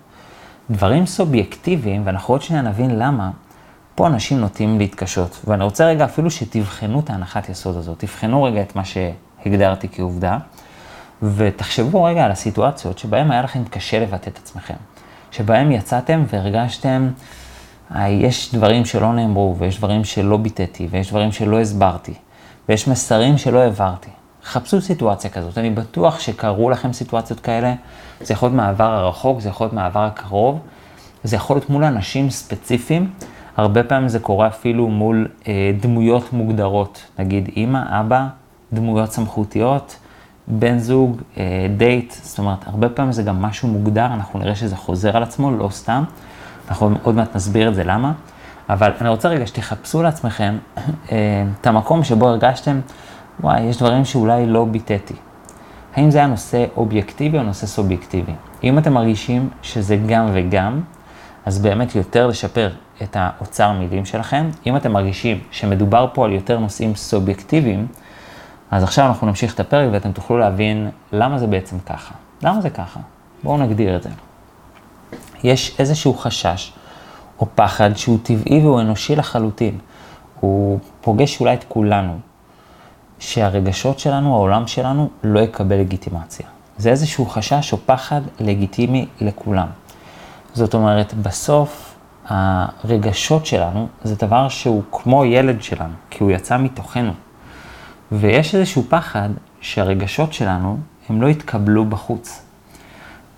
דברים 0.70 1.06
סובייקטיביים, 1.06 2.02
ואנחנו 2.04 2.34
עוד 2.34 2.42
שניה 2.42 2.62
נבין 2.62 2.98
למה, 2.98 3.30
פה 3.98 4.06
אנשים 4.06 4.40
נוטים 4.40 4.78
להתקשות, 4.78 5.40
ואני 5.44 5.64
רוצה 5.64 5.86
רגע 5.86 6.04
אפילו 6.04 6.30
שתבחנו 6.30 7.00
את 7.00 7.10
ההנחת 7.10 7.48
יסוד 7.48 7.76
הזאת, 7.76 7.98
תבחנו 7.98 8.42
רגע 8.42 8.62
את 8.62 8.76
מה 8.76 8.82
שהגדרתי 8.84 9.88
כעובדה, 9.92 10.38
ותחשבו 11.22 12.04
רגע 12.04 12.24
על 12.24 12.30
הסיטואציות 12.30 12.98
שבהן 12.98 13.30
היה 13.30 13.42
לכם 13.42 13.64
קשה 13.64 14.00
לבטא 14.00 14.30
את 14.30 14.38
עצמכם, 14.38 14.74
שבהן 15.30 15.72
יצאתם 15.72 16.24
והרגשתם, 16.32 17.08
יש 18.08 18.54
דברים 18.54 18.84
שלא 18.84 19.12
נאמרו, 19.12 19.56
ויש 19.58 19.78
דברים 19.78 20.04
שלא 20.04 20.36
ביטאתי, 20.36 20.88
ויש 20.90 21.10
דברים 21.10 21.32
שלא 21.32 21.60
הסברתי, 21.60 22.14
ויש 22.68 22.88
מסרים 22.88 23.38
שלא 23.38 23.58
העברתי. 23.58 24.10
חפשו 24.44 24.80
סיטואציה 24.80 25.30
כזאת, 25.30 25.58
אני 25.58 25.70
בטוח 25.70 26.20
שקרו 26.20 26.70
לכם 26.70 26.92
סיטואציות 26.92 27.40
כאלה, 27.40 27.74
זה 28.20 28.32
יכול 28.32 28.46
להיות 28.46 28.56
מהעבר 28.56 28.90
הרחוק, 28.90 29.40
זה 29.40 29.48
יכול 29.48 29.64
להיות 29.64 29.74
מהעבר 29.74 30.04
הקרוב, 30.04 30.58
זה 31.24 31.36
יכול 31.36 31.56
להיות 31.56 31.70
מול 31.70 31.84
אנשים 31.84 32.30
ספציפיים. 32.30 33.10
הרבה 33.58 33.82
פעמים 33.82 34.08
זה 34.08 34.18
קורה 34.18 34.46
אפילו 34.46 34.88
מול 34.88 35.28
אה, 35.48 35.72
דמויות 35.80 36.32
מוגדרות, 36.32 37.06
נגיד 37.18 37.50
אימא, 37.56 38.00
אבא, 38.00 38.26
דמויות 38.72 39.12
סמכותיות, 39.12 39.96
בן 40.48 40.78
זוג, 40.78 41.22
אה, 41.38 41.66
דייט, 41.76 42.12
זאת 42.12 42.38
אומרת, 42.38 42.58
הרבה 42.66 42.88
פעמים 42.88 43.12
זה 43.12 43.22
גם 43.22 43.42
משהו 43.42 43.68
מוגדר, 43.68 44.06
אנחנו 44.06 44.38
נראה 44.38 44.54
שזה 44.54 44.76
חוזר 44.76 45.16
על 45.16 45.22
עצמו, 45.22 45.50
לא 45.50 45.68
סתם, 45.68 46.04
אנחנו 46.68 46.90
עוד 47.02 47.14
מעט 47.14 47.36
נסביר 47.36 47.68
את 47.68 47.74
זה 47.74 47.84
למה, 47.84 48.12
אבל 48.68 48.92
אני 49.00 49.08
רוצה 49.08 49.28
רגע 49.28 49.46
שתחפשו 49.46 50.02
לעצמכם 50.02 50.56
אה, 51.12 51.44
את 51.60 51.66
המקום 51.66 52.04
שבו 52.04 52.28
הרגשתם, 52.28 52.80
וואי, 53.40 53.62
יש 53.62 53.78
דברים 53.78 54.04
שאולי 54.04 54.46
לא 54.46 54.64
ביטאתי. 54.64 55.14
האם 55.94 56.10
זה 56.10 56.18
היה 56.18 56.26
נושא 56.26 56.64
אובייקטיבי 56.76 57.38
או 57.38 57.42
נושא 57.42 57.66
סובייקטיבי? 57.66 58.32
אם 58.64 58.78
אתם 58.78 58.92
מרגישים 58.92 59.48
שזה 59.62 59.96
גם 60.06 60.26
וגם, 60.32 60.80
אז 61.46 61.58
באמת 61.58 61.94
יותר 61.94 62.26
לשפר 62.26 62.70
את 63.02 63.16
האוצר 63.20 63.72
מילים 63.72 64.04
שלכם. 64.04 64.50
אם 64.66 64.76
אתם 64.76 64.92
מרגישים 64.92 65.40
שמדובר 65.50 66.06
פה 66.12 66.24
על 66.24 66.32
יותר 66.32 66.58
נושאים 66.58 66.94
סובייקטיביים, 66.94 67.86
אז 68.70 68.82
עכשיו 68.82 69.06
אנחנו 69.06 69.26
נמשיך 69.26 69.54
את 69.54 69.60
הפרק 69.60 69.88
ואתם 69.92 70.12
תוכלו 70.12 70.38
להבין 70.38 70.90
למה 71.12 71.38
זה 71.38 71.46
בעצם 71.46 71.76
ככה. 71.86 72.14
למה 72.42 72.60
זה 72.60 72.70
ככה? 72.70 73.00
בואו 73.42 73.58
נגדיר 73.58 73.96
את 73.96 74.02
זה. 74.02 74.10
יש 75.44 75.80
איזשהו 75.80 76.14
חשש 76.14 76.72
או 77.40 77.46
פחד 77.54 77.96
שהוא 77.96 78.18
טבעי 78.22 78.60
והוא 78.60 78.80
אנושי 78.80 79.16
לחלוטין. 79.16 79.78
הוא 80.40 80.78
פוגש 81.00 81.40
אולי 81.40 81.54
את 81.54 81.64
כולנו. 81.68 82.18
שהרגשות 83.18 83.98
שלנו, 83.98 84.34
העולם 84.34 84.66
שלנו, 84.66 85.10
לא 85.24 85.40
יקבל 85.40 85.76
לגיטימציה. 85.76 86.46
זה 86.78 86.90
איזשהו 86.90 87.26
חשש 87.26 87.72
או 87.72 87.78
פחד 87.86 88.20
לגיטימי 88.40 89.06
לכולם. 89.20 89.66
זאת 90.54 90.74
אומרת, 90.74 91.14
בסוף 91.14 91.94
הרגשות 92.28 93.46
שלנו 93.46 93.88
זה 94.02 94.14
דבר 94.16 94.48
שהוא 94.48 94.82
כמו 94.92 95.24
ילד 95.24 95.62
שלנו, 95.62 95.94
כי 96.10 96.22
הוא 96.22 96.30
יצא 96.30 96.58
מתוכנו. 96.58 97.12
ויש 98.12 98.54
איזשהו 98.54 98.82
פחד 98.88 99.28
שהרגשות 99.60 100.32
שלנו, 100.32 100.78
הם 101.08 101.22
לא 101.22 101.26
יתקבלו 101.26 101.84
בחוץ. 101.84 102.42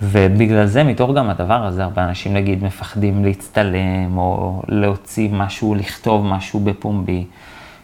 ובגלל 0.03 0.67
זה, 0.67 0.85
מתוך 0.85 1.11
גם 1.17 1.31
הדבר 1.31 1.67
הזה, 1.67 1.85
הרבה 1.85 2.05
אנשים 2.05 2.35
נגיד 2.35 2.65
מפחדים 2.65 3.25
להצטלם, 3.25 4.19
או 4.19 4.63
להוציא 4.69 5.29
משהו, 5.33 5.75
לכתוב 5.75 6.27
משהו 6.27 6.61
בפומבי. 6.61 7.27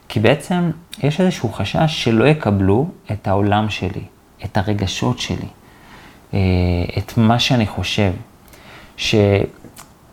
כי 0.08 0.20
בעצם 0.20 0.70
יש 1.02 1.20
איזשהו 1.20 1.52
חשש 1.52 2.04
שלא 2.04 2.24
יקבלו 2.24 2.86
את 3.12 3.28
העולם 3.28 3.70
שלי, 3.70 4.04
את 4.44 4.56
הרגשות 4.56 5.18
שלי, 5.18 5.48
אה, 6.34 6.38
את 6.98 7.12
מה 7.16 7.38
שאני 7.38 7.66
חושב. 7.66 8.12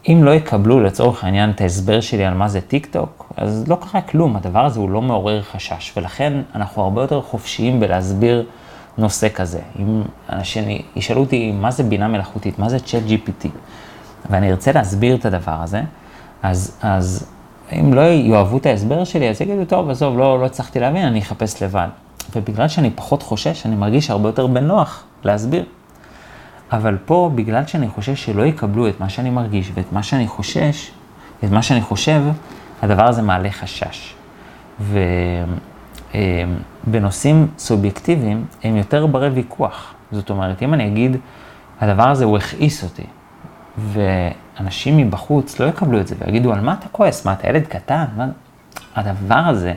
שאם 0.03 0.23
לא 0.23 0.31
יקבלו 0.31 0.79
לצורך 0.79 1.23
העניין 1.23 1.49
את 1.49 1.61
ההסבר 1.61 2.01
שלי 2.01 2.25
על 2.25 2.33
מה 2.33 2.47
זה 2.47 2.61
טיק 2.61 2.85
טוק, 2.85 3.33
אז 3.37 3.67
לא 3.67 3.75
קרה 3.75 4.01
כלום, 4.01 4.35
הדבר 4.35 4.65
הזה 4.65 4.79
הוא 4.79 4.89
לא 4.89 5.01
מעורר 5.01 5.41
חשש, 5.41 5.93
ולכן 5.97 6.33
אנחנו 6.55 6.83
הרבה 6.83 7.01
יותר 7.01 7.21
חופשיים 7.21 7.79
בלהסביר 7.79 8.45
נושא 8.97 9.27
כזה. 9.33 9.59
אם 9.79 10.01
אנשים 10.29 10.63
ישאלו 10.95 11.21
אותי 11.21 11.51
מה 11.51 11.71
זה 11.71 11.83
בינה 11.83 12.07
מלאכותית, 12.07 12.59
מה 12.59 12.69
זה 12.69 12.79
צ'אט 12.79 13.01
GPT, 13.07 13.47
ואני 14.29 14.51
ארצה 14.51 14.71
להסביר 14.71 15.15
את 15.15 15.25
הדבר 15.25 15.61
הזה, 15.61 15.81
אז, 16.43 16.77
אז 16.81 17.29
אם 17.79 17.93
לא 17.93 18.01
יאהבו 18.01 18.57
את 18.57 18.65
ההסבר 18.65 19.03
שלי, 19.03 19.29
אז 19.29 19.41
יגידו, 19.41 19.65
טוב, 19.65 19.89
עזוב, 19.89 20.17
לא, 20.17 20.39
לא 20.39 20.45
הצלחתי 20.45 20.79
להבין, 20.79 21.05
אני 21.05 21.19
אחפש 21.19 21.63
לבד. 21.63 21.87
ובגלל 22.35 22.67
שאני 22.67 22.89
פחות 22.89 23.23
חושש, 23.23 23.65
אני 23.65 23.75
מרגיש 23.75 24.09
הרבה 24.09 24.29
יותר 24.29 24.47
בנוח 24.47 25.03
להסביר. 25.23 25.63
אבל 26.73 26.97
פה, 27.05 27.31
בגלל 27.35 27.65
שאני 27.65 27.87
חושש 27.87 28.25
שלא 28.25 28.43
יקבלו 28.43 28.87
את 28.87 28.99
מה 28.99 29.09
שאני 29.09 29.29
מרגיש 29.29 29.71
ואת 29.73 29.91
מה 29.91 30.03
שאני 30.03 30.27
חושש, 30.27 30.91
את 31.43 31.51
מה 31.51 31.61
שאני 31.61 31.81
חושב, 31.81 32.21
הדבר 32.81 33.03
הזה 33.03 33.21
מעלה 33.21 33.51
חשש. 33.51 34.15
ובנושאים 36.87 37.47
סובייקטיביים 37.57 38.45
הם 38.63 38.75
יותר 38.75 39.05
ברי 39.05 39.29
ויכוח. 39.29 39.93
זאת 40.11 40.29
אומרת, 40.29 40.63
אם 40.63 40.73
אני 40.73 40.87
אגיד, 40.87 41.17
הדבר 41.81 42.09
הזה 42.09 42.25
הוא 42.25 42.37
הכעיס 42.37 42.83
אותי, 42.83 43.05
ואנשים 43.77 44.97
מבחוץ 44.97 45.59
לא 45.59 45.65
יקבלו 45.65 45.99
את 45.99 46.07
זה 46.07 46.15
ויגידו, 46.19 46.53
על 46.53 46.61
מה 46.61 46.73
אתה 46.73 46.87
כועס? 46.91 47.25
מה, 47.25 47.33
אתה 47.33 47.47
ילד 47.47 47.67
קטן? 47.67 48.05
מה... 48.17 48.27
הדבר 48.95 49.35
הזה 49.35 49.73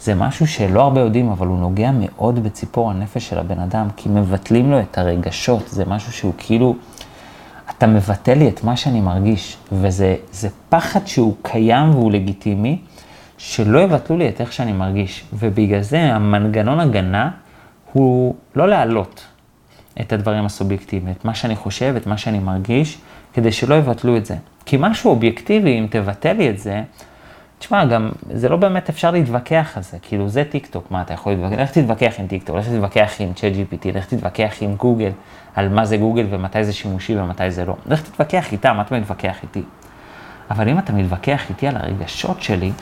זה 0.00 0.14
משהו 0.14 0.46
שלא 0.46 0.82
הרבה 0.82 1.00
יודעים, 1.00 1.28
אבל 1.30 1.46
הוא 1.46 1.58
נוגע 1.58 1.90
מאוד 1.94 2.44
בציפור 2.44 2.90
הנפש 2.90 3.28
של 3.28 3.38
הבן 3.38 3.58
אדם, 3.58 3.88
כי 3.96 4.08
מבטלים 4.08 4.70
לו 4.70 4.80
את 4.80 4.98
הרגשות, 4.98 5.68
זה 5.68 5.84
משהו 5.84 6.12
שהוא 6.12 6.32
כאילו, 6.38 6.76
אתה 7.70 7.86
מבטל 7.86 8.34
לי 8.34 8.48
את 8.48 8.64
מה 8.64 8.76
שאני 8.76 9.00
מרגיש, 9.00 9.56
וזה 9.72 10.16
פחד 10.68 11.06
שהוא 11.06 11.34
קיים 11.42 11.90
והוא 11.90 12.12
לגיטימי, 12.12 12.78
שלא 13.38 13.78
יבטלו 13.78 14.16
לי 14.16 14.28
את 14.28 14.40
איך 14.40 14.52
שאני 14.52 14.72
מרגיש, 14.72 15.24
ובגלל 15.32 15.80
זה 15.80 16.00
המנגנון 16.14 16.80
הגנה 16.80 17.30
הוא 17.92 18.34
לא 18.56 18.68
להעלות 18.68 19.24
את 20.00 20.12
הדברים 20.12 20.44
הסובייקטיביים, 20.44 21.14
את 21.18 21.24
מה 21.24 21.34
שאני 21.34 21.56
חושב, 21.56 21.94
את 21.96 22.06
מה 22.06 22.18
שאני 22.18 22.38
מרגיש, 22.38 22.98
כדי 23.32 23.52
שלא 23.52 23.74
יבטלו 23.74 24.16
את 24.16 24.26
זה. 24.26 24.36
כי 24.66 24.76
משהו 24.80 25.10
אובייקטיבי, 25.10 25.78
אם 25.78 25.86
תבטל 25.90 26.32
לי 26.32 26.50
את 26.50 26.58
זה, 26.58 26.82
תשמע, 27.58 27.84
גם 27.84 28.10
זה 28.32 28.48
לא 28.48 28.56
באמת 28.56 28.88
אפשר 28.88 29.10
להתווכח 29.10 29.72
על 29.76 29.82
זה, 29.82 29.96
כאילו 30.02 30.28
זה 30.28 30.44
טיק 30.50 30.66
טוק, 30.66 30.90
מה 30.90 31.02
אתה 31.02 31.14
יכול 31.14 31.32
להתווכח? 31.32 31.58
לך 31.58 31.70
תתווכח 31.70 32.14
עם 32.18 32.26
טיק 32.26 32.42
טוק, 32.42 32.56
לך 32.56 32.68
תתווכח 32.68 33.12
עם 33.18 33.32
צ'אט 33.32 33.52
GPT, 33.52 33.88
לך 33.94 34.06
תתווכח 34.06 34.54
עם 34.60 34.74
גוגל, 34.74 35.10
על 35.54 35.68
מה 35.68 35.84
זה 35.84 35.96
גוגל 35.96 36.26
ומתי 36.30 36.64
זה 36.64 36.72
שימושי 36.72 37.16
ומתי 37.16 37.50
זה 37.50 37.64
לא. 37.64 37.76
לך 37.86 38.02
תתווכח 38.02 38.52
איתם, 38.52 38.76
מה 38.76 38.82
אתה 38.82 38.98
מתווכח 38.98 39.36
איתי? 39.42 39.62
אבל 40.50 40.68
אם 40.68 40.78
אתה 40.78 40.92
מתווכח 40.92 41.50
איתי 41.50 41.66
על 41.66 41.76
הרגשות 41.76 42.42
שלי, 42.42 42.72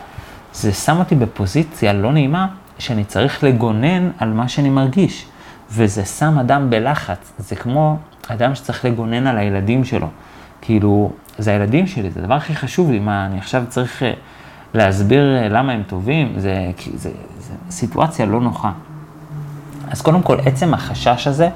זה 0.52 0.73
שם 0.73 0.99
אותי 0.99 1.14
בפוזיציה 1.14 1.93
לא 1.93 2.12
נעימה, 2.12 2.47
שאני 2.78 3.04
צריך 3.04 3.45
לגונן 3.45 4.11
על 4.19 4.33
מה 4.33 4.49
שאני 4.49 4.71
מרגיש. 4.71 5.26
וזה 5.71 6.04
שם 6.04 6.38
אדם 6.38 6.71
בלחץ, 6.71 7.33
זה 7.38 7.57
כמו 7.57 7.97
אדם 8.28 8.54
שצריך 8.54 8.85
לגונן 8.85 9.26
על 9.26 9.38
הילדים 9.38 9.85
שלו. 9.85 10.09
כאילו, 10.61 11.12
זה 11.38 11.50
הילדים 11.50 11.87
שלי, 11.87 12.11
זה 12.11 12.21
הדבר 12.21 12.35
הכי 12.35 12.54
חשוב 12.54 12.90
לי, 12.90 12.99
מה, 12.99 13.26
אני 13.26 13.38
עכשיו 13.38 13.64
צריך 13.69 14.02
אה, 14.02 14.12
להסביר 14.75 15.37
אה, 15.37 15.49
למה 15.49 15.73
הם 15.73 15.83
טובים, 15.87 16.33
זה, 16.37 16.71
זה, 16.76 16.97
זה, 16.97 17.11
זה 17.38 17.54
סיטואציה 17.71 18.26
לא 18.26 18.40
נוחה. 18.40 18.73
אז 19.90 20.02
קודם 20.02 20.23
כל, 20.23 20.38
עצם 20.40 20.75
החשש 20.75 21.26
הזה, 21.26 21.49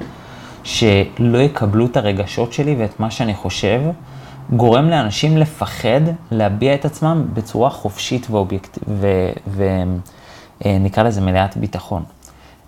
שלא 0.65 1.39
יקבלו 1.39 1.87
את 1.87 1.97
הרגשות 1.97 2.53
שלי 2.53 2.77
ואת 2.79 3.01
מה 3.01 3.11
שאני 3.11 3.35
חושב, 3.35 3.81
גורם 4.53 4.89
לאנשים 4.89 5.37
לפחד 5.37 6.01
להביע 6.31 6.75
את 6.75 6.85
עצמם 6.85 7.27
בצורה 7.35 7.71
חופשית 7.71 8.27
ואובייקט... 8.31 8.79
ונקרא 10.65 11.03
אה, 11.03 11.09
לזה 11.09 11.21
מלאת 11.21 11.57
ביטחון. 11.57 12.03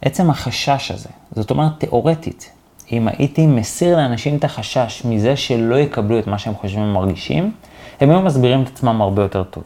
עצם 0.02 0.30
החשש 0.30 0.90
הזה, 0.90 1.08
זאת 1.32 1.50
אומרת, 1.50 1.72
תיאורטית, 1.78 2.50
אם 2.92 3.08
הייתי 3.08 3.46
מסיר 3.46 3.96
לאנשים 3.96 4.36
את 4.36 4.44
החשש 4.44 5.02
מזה 5.04 5.36
שלא 5.36 5.76
יקבלו 5.76 6.18
את 6.18 6.26
מה 6.26 6.38
שהם 6.38 6.54
חושבים 6.54 6.84
ומרגישים, 6.84 7.52
הם 8.00 8.10
היו 8.10 8.20
מסבירים 8.20 8.62
את 8.62 8.68
עצמם 8.68 9.00
הרבה 9.02 9.22
יותר 9.22 9.42
טוב. 9.42 9.64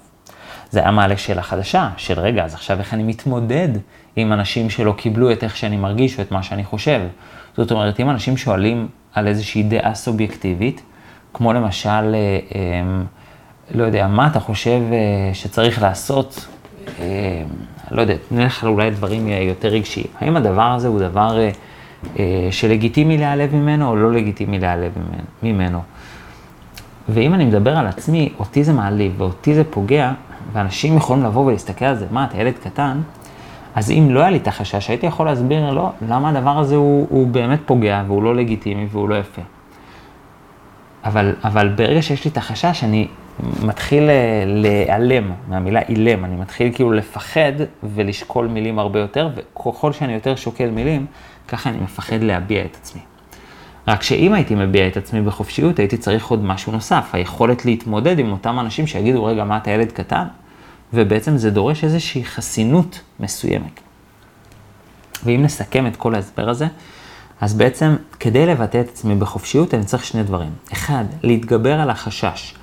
זה 0.74 0.80
היה 0.80 0.90
מעלה 0.90 1.16
שאלה 1.16 1.42
חדשה, 1.42 1.90
של 1.96 2.20
רגע, 2.20 2.44
אז 2.44 2.54
עכשיו 2.54 2.78
איך 2.78 2.94
אני 2.94 3.02
מתמודד 3.02 3.68
עם 4.16 4.32
אנשים 4.32 4.70
שלא 4.70 4.92
קיבלו 4.92 5.32
את 5.32 5.44
איך 5.44 5.56
שאני 5.56 5.76
מרגיש 5.76 6.18
ואת 6.18 6.32
מה 6.32 6.42
שאני 6.42 6.64
חושב. 6.64 7.00
זאת 7.56 7.70
אומרת, 7.70 8.00
אם 8.00 8.10
אנשים 8.10 8.36
שואלים 8.36 8.88
על 9.14 9.26
איזושהי 9.26 9.62
דעה 9.62 9.94
סובייקטיבית, 9.94 10.82
כמו 11.34 11.52
למשל, 11.52 11.88
אה, 11.90 12.10
אה, 12.54 12.82
לא 13.74 13.84
יודע, 13.84 14.06
מה 14.06 14.26
אתה 14.26 14.40
חושב 14.40 14.80
אה, 14.92 15.34
שצריך 15.34 15.82
לעשות, 15.82 16.46
לא 17.90 18.00
יודע, 18.00 18.14
נלך 18.30 18.64
אולי 18.64 18.90
דברים 18.90 19.28
יותר 19.28 19.68
רגשיים. 19.68 20.06
האם 20.20 20.36
הדבר 20.36 20.72
הזה 20.72 20.88
הוא 20.88 21.00
דבר 21.00 21.38
שלגיטימי 22.50 23.18
להיעלב 23.18 23.54
ממנו 23.54 23.88
או 23.88 23.96
לא 23.96 24.12
לגיטימי 24.12 24.58
להיעלב 24.58 24.92
ממנו? 25.42 25.82
ואם 27.08 27.34
אני 27.34 27.44
מדבר 27.44 27.76
על 27.76 27.86
עצמי, 27.86 28.32
אותי 28.38 28.64
זה 28.64 28.72
מעליב 28.72 29.20
ואותי 29.20 29.54
זה 29.54 29.64
פוגע, 29.64 30.12
ואנשים 30.52 30.96
יכולים 30.96 31.24
לבוא 31.24 31.44
ולהסתכל 31.44 31.84
על 31.84 31.96
זה, 31.96 32.06
מה, 32.10 32.24
אתה 32.24 32.38
ילד 32.38 32.54
קטן? 32.62 33.00
אז 33.74 33.90
אם 33.90 34.08
לא 34.10 34.20
היה 34.20 34.30
לי 34.30 34.36
את 34.36 34.48
החשש, 34.48 34.90
הייתי 34.90 35.06
יכול 35.06 35.26
להסביר 35.26 35.70
לו 35.70 35.92
למה 36.08 36.28
הדבר 36.28 36.58
הזה 36.58 36.76
הוא, 36.76 37.06
הוא 37.10 37.26
באמת 37.26 37.60
פוגע 37.66 38.02
והוא 38.06 38.22
לא 38.22 38.36
לגיטימי 38.36 38.86
והוא 38.90 39.08
לא 39.08 39.14
יפה. 39.14 39.42
אבל, 41.04 41.34
אבל 41.44 41.68
ברגע 41.68 42.02
שיש 42.02 42.24
לי 42.24 42.30
את 42.30 42.36
החשש, 42.36 42.84
אני 42.84 43.08
מתחיל 43.64 44.10
אה, 44.10 44.44
להיעלם 44.46 45.32
מהמילה 45.48 45.80
אילם, 45.88 46.24
אני 46.24 46.36
מתחיל 46.36 46.72
כאילו 46.74 46.92
לפחד 46.92 47.52
ולשקול 47.82 48.46
מילים 48.46 48.78
הרבה 48.78 49.00
יותר, 49.00 49.30
וככל 49.34 49.92
שאני 49.92 50.14
יותר 50.14 50.36
שוקל 50.36 50.70
מילים, 50.70 51.06
ככה 51.48 51.70
אני 51.70 51.78
מפחד 51.78 52.22
להביע 52.22 52.64
את 52.64 52.76
עצמי. 52.80 53.00
רק 53.88 54.02
שאם 54.02 54.32
הייתי 54.32 54.54
מביע 54.54 54.88
את 54.88 54.96
עצמי 54.96 55.22
בחופשיות, 55.22 55.78
הייתי 55.78 55.96
צריך 55.96 56.26
עוד 56.26 56.44
משהו 56.44 56.72
נוסף, 56.72 57.08
היכולת 57.12 57.64
להתמודד 57.64 58.18
עם 58.18 58.32
אותם 58.32 58.60
אנשים 58.60 58.86
שיגידו, 58.86 59.24
רגע, 59.24 59.44
מה 59.44 59.56
אתה 59.56 59.70
ילד 59.70 59.92
קטן? 59.92 60.24
ובעצם 60.92 61.36
זה 61.36 61.50
דורש 61.50 61.84
איזושהי 61.84 62.24
חסינות 62.24 63.00
מסוימת. 63.20 63.80
ואם 65.24 65.42
נסכם 65.42 65.86
את 65.86 65.96
כל 65.96 66.14
ההסבר 66.14 66.48
הזה, 66.48 66.66
אז 67.40 67.54
בעצם 67.54 67.96
כדי 68.20 68.46
לבטא 68.46 68.80
את 68.80 68.88
עצמי 68.88 69.14
בחופשיות, 69.14 69.74
אני 69.74 69.84
צריך 69.84 70.04
שני 70.04 70.22
דברים. 70.22 70.50
אחד, 70.72 71.04
להתגבר 71.22 71.80
על 71.80 71.90
החשש 71.90 72.54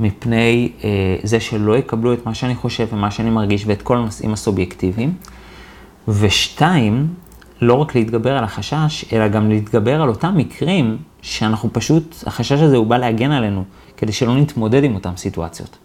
מפני 0.00 0.72
אה, 0.84 0.88
זה 1.22 1.40
שלא 1.40 1.76
יקבלו 1.76 2.12
את 2.12 2.26
מה 2.26 2.34
שאני 2.34 2.54
חושב 2.54 2.86
ומה 2.92 3.10
שאני 3.10 3.30
מרגיש 3.30 3.64
ואת 3.66 3.82
כל 3.82 3.96
הנושאים 3.96 4.32
הסובייקטיביים. 4.32 5.14
ושתיים, 6.08 7.08
לא 7.60 7.74
רק 7.74 7.94
להתגבר 7.94 8.36
על 8.36 8.44
החשש, 8.44 9.04
אלא 9.12 9.28
גם 9.28 9.48
להתגבר 9.48 10.02
על 10.02 10.08
אותם 10.08 10.36
מקרים 10.36 10.98
שאנחנו 11.22 11.72
פשוט, 11.72 12.14
החשש 12.26 12.60
הזה 12.60 12.76
הוא 12.76 12.86
בא 12.86 12.96
להגן 12.98 13.32
עלינו, 13.32 13.64
כדי 13.96 14.12
שלא 14.12 14.36
נתמודד 14.36 14.84
עם 14.84 14.94
אותן 14.94 15.16
סיטואציות. 15.16 15.78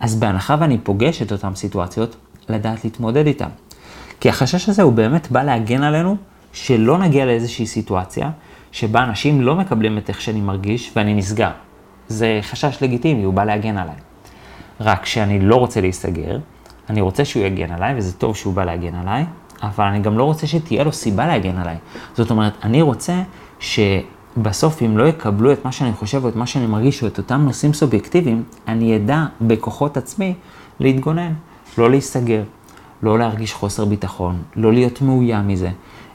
אז 0.00 0.14
בהנחה 0.14 0.56
ואני 0.60 0.78
פוגש 0.78 1.22
את 1.22 1.32
אותן 1.32 1.54
סיטואציות, 1.54 2.16
לדעת 2.48 2.84
להתמודד 2.84 3.26
איתן. 3.26 3.48
כי 4.20 4.28
החשש 4.28 4.68
הזה 4.68 4.82
הוא 4.82 4.92
באמת 4.92 5.30
בא 5.30 5.42
להגן 5.42 5.82
עלינו, 5.82 6.16
שלא 6.52 6.98
נגיע 6.98 7.26
לאיזושהי 7.26 7.66
סיטואציה, 7.66 8.30
שבה 8.72 9.02
אנשים 9.02 9.40
לא 9.40 9.56
מקבלים 9.56 9.98
את 9.98 10.08
איך 10.08 10.20
שאני 10.20 10.40
מרגיש 10.40 10.92
ואני 10.96 11.14
נסגר. 11.14 11.50
זה 12.08 12.38
חשש 12.42 12.82
לגיטימי, 12.82 13.22
הוא 13.22 13.34
בא 13.34 13.44
להגן 13.44 13.78
עליי. 13.78 13.94
רק 14.80 15.06
שאני 15.06 15.40
לא 15.40 15.56
רוצה 15.56 15.80
להיסגר, 15.80 16.38
אני 16.90 17.00
רוצה 17.00 17.24
שהוא 17.24 17.44
יגן 17.44 17.72
עליי, 17.72 17.94
וזה 17.96 18.12
טוב 18.12 18.36
שהוא 18.36 18.54
בא 18.54 18.64
להגן 18.64 18.94
עליי, 18.94 19.24
אבל 19.62 19.84
אני 19.84 20.00
גם 20.00 20.18
לא 20.18 20.24
רוצה 20.24 20.46
שתהיה 20.46 20.84
לו 20.84 20.92
סיבה 20.92 21.26
להגן 21.26 21.56
עליי. 21.56 21.76
זאת 22.14 22.30
אומרת, 22.30 22.52
אני 22.62 22.82
רוצה 22.82 23.22
שבסוף, 23.60 24.82
אם 24.82 24.98
לא 24.98 25.04
יקבלו 25.04 25.52
את 25.52 25.64
מה 25.64 25.72
שאני 25.72 25.92
חושב 25.92 26.24
או 26.24 26.28
את 26.28 26.36
מה 26.36 26.46
שאני 26.46 26.66
מרגיש 26.66 27.02
או 27.02 27.08
את 27.08 27.18
אותם 27.18 27.40
נושאים 27.40 27.72
סובייקטיביים, 27.72 28.42
אני 28.68 28.96
אדע 28.96 29.24
בכוחות 29.40 29.96
עצמי 29.96 30.34
להתגונן, 30.80 31.32
לא 31.78 31.90
להיסגר, 31.90 32.42
לא 33.02 33.18
להרגיש 33.18 33.52
חוסר 33.52 33.84
ביטחון, 33.84 34.42
לא 34.56 34.72
להיות 34.72 35.02
מאוים 35.02 35.48
מזה, 35.48 35.70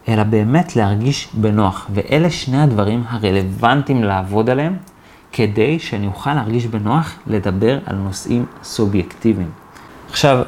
אלא 0.08 0.24
באמת 0.24 0.76
להרגיש 0.76 1.30
בנוח. 1.34 1.88
ואלה 1.94 2.30
שני 2.30 2.62
הדברים 2.62 3.04
הרלוונטיים 3.08 4.04
לעבוד 4.04 4.50
עליהם, 4.50 4.76
כדי 5.32 5.80
שאני 5.80 6.08
אוכל 6.08 6.34
להרגיש 6.34 6.66
בנוח 6.66 7.16
לדבר 7.28 7.80
על 7.86 7.96
נושאים 7.96 8.46
סובייקטיביים. 8.64 9.50
עכשיו, 10.10 10.44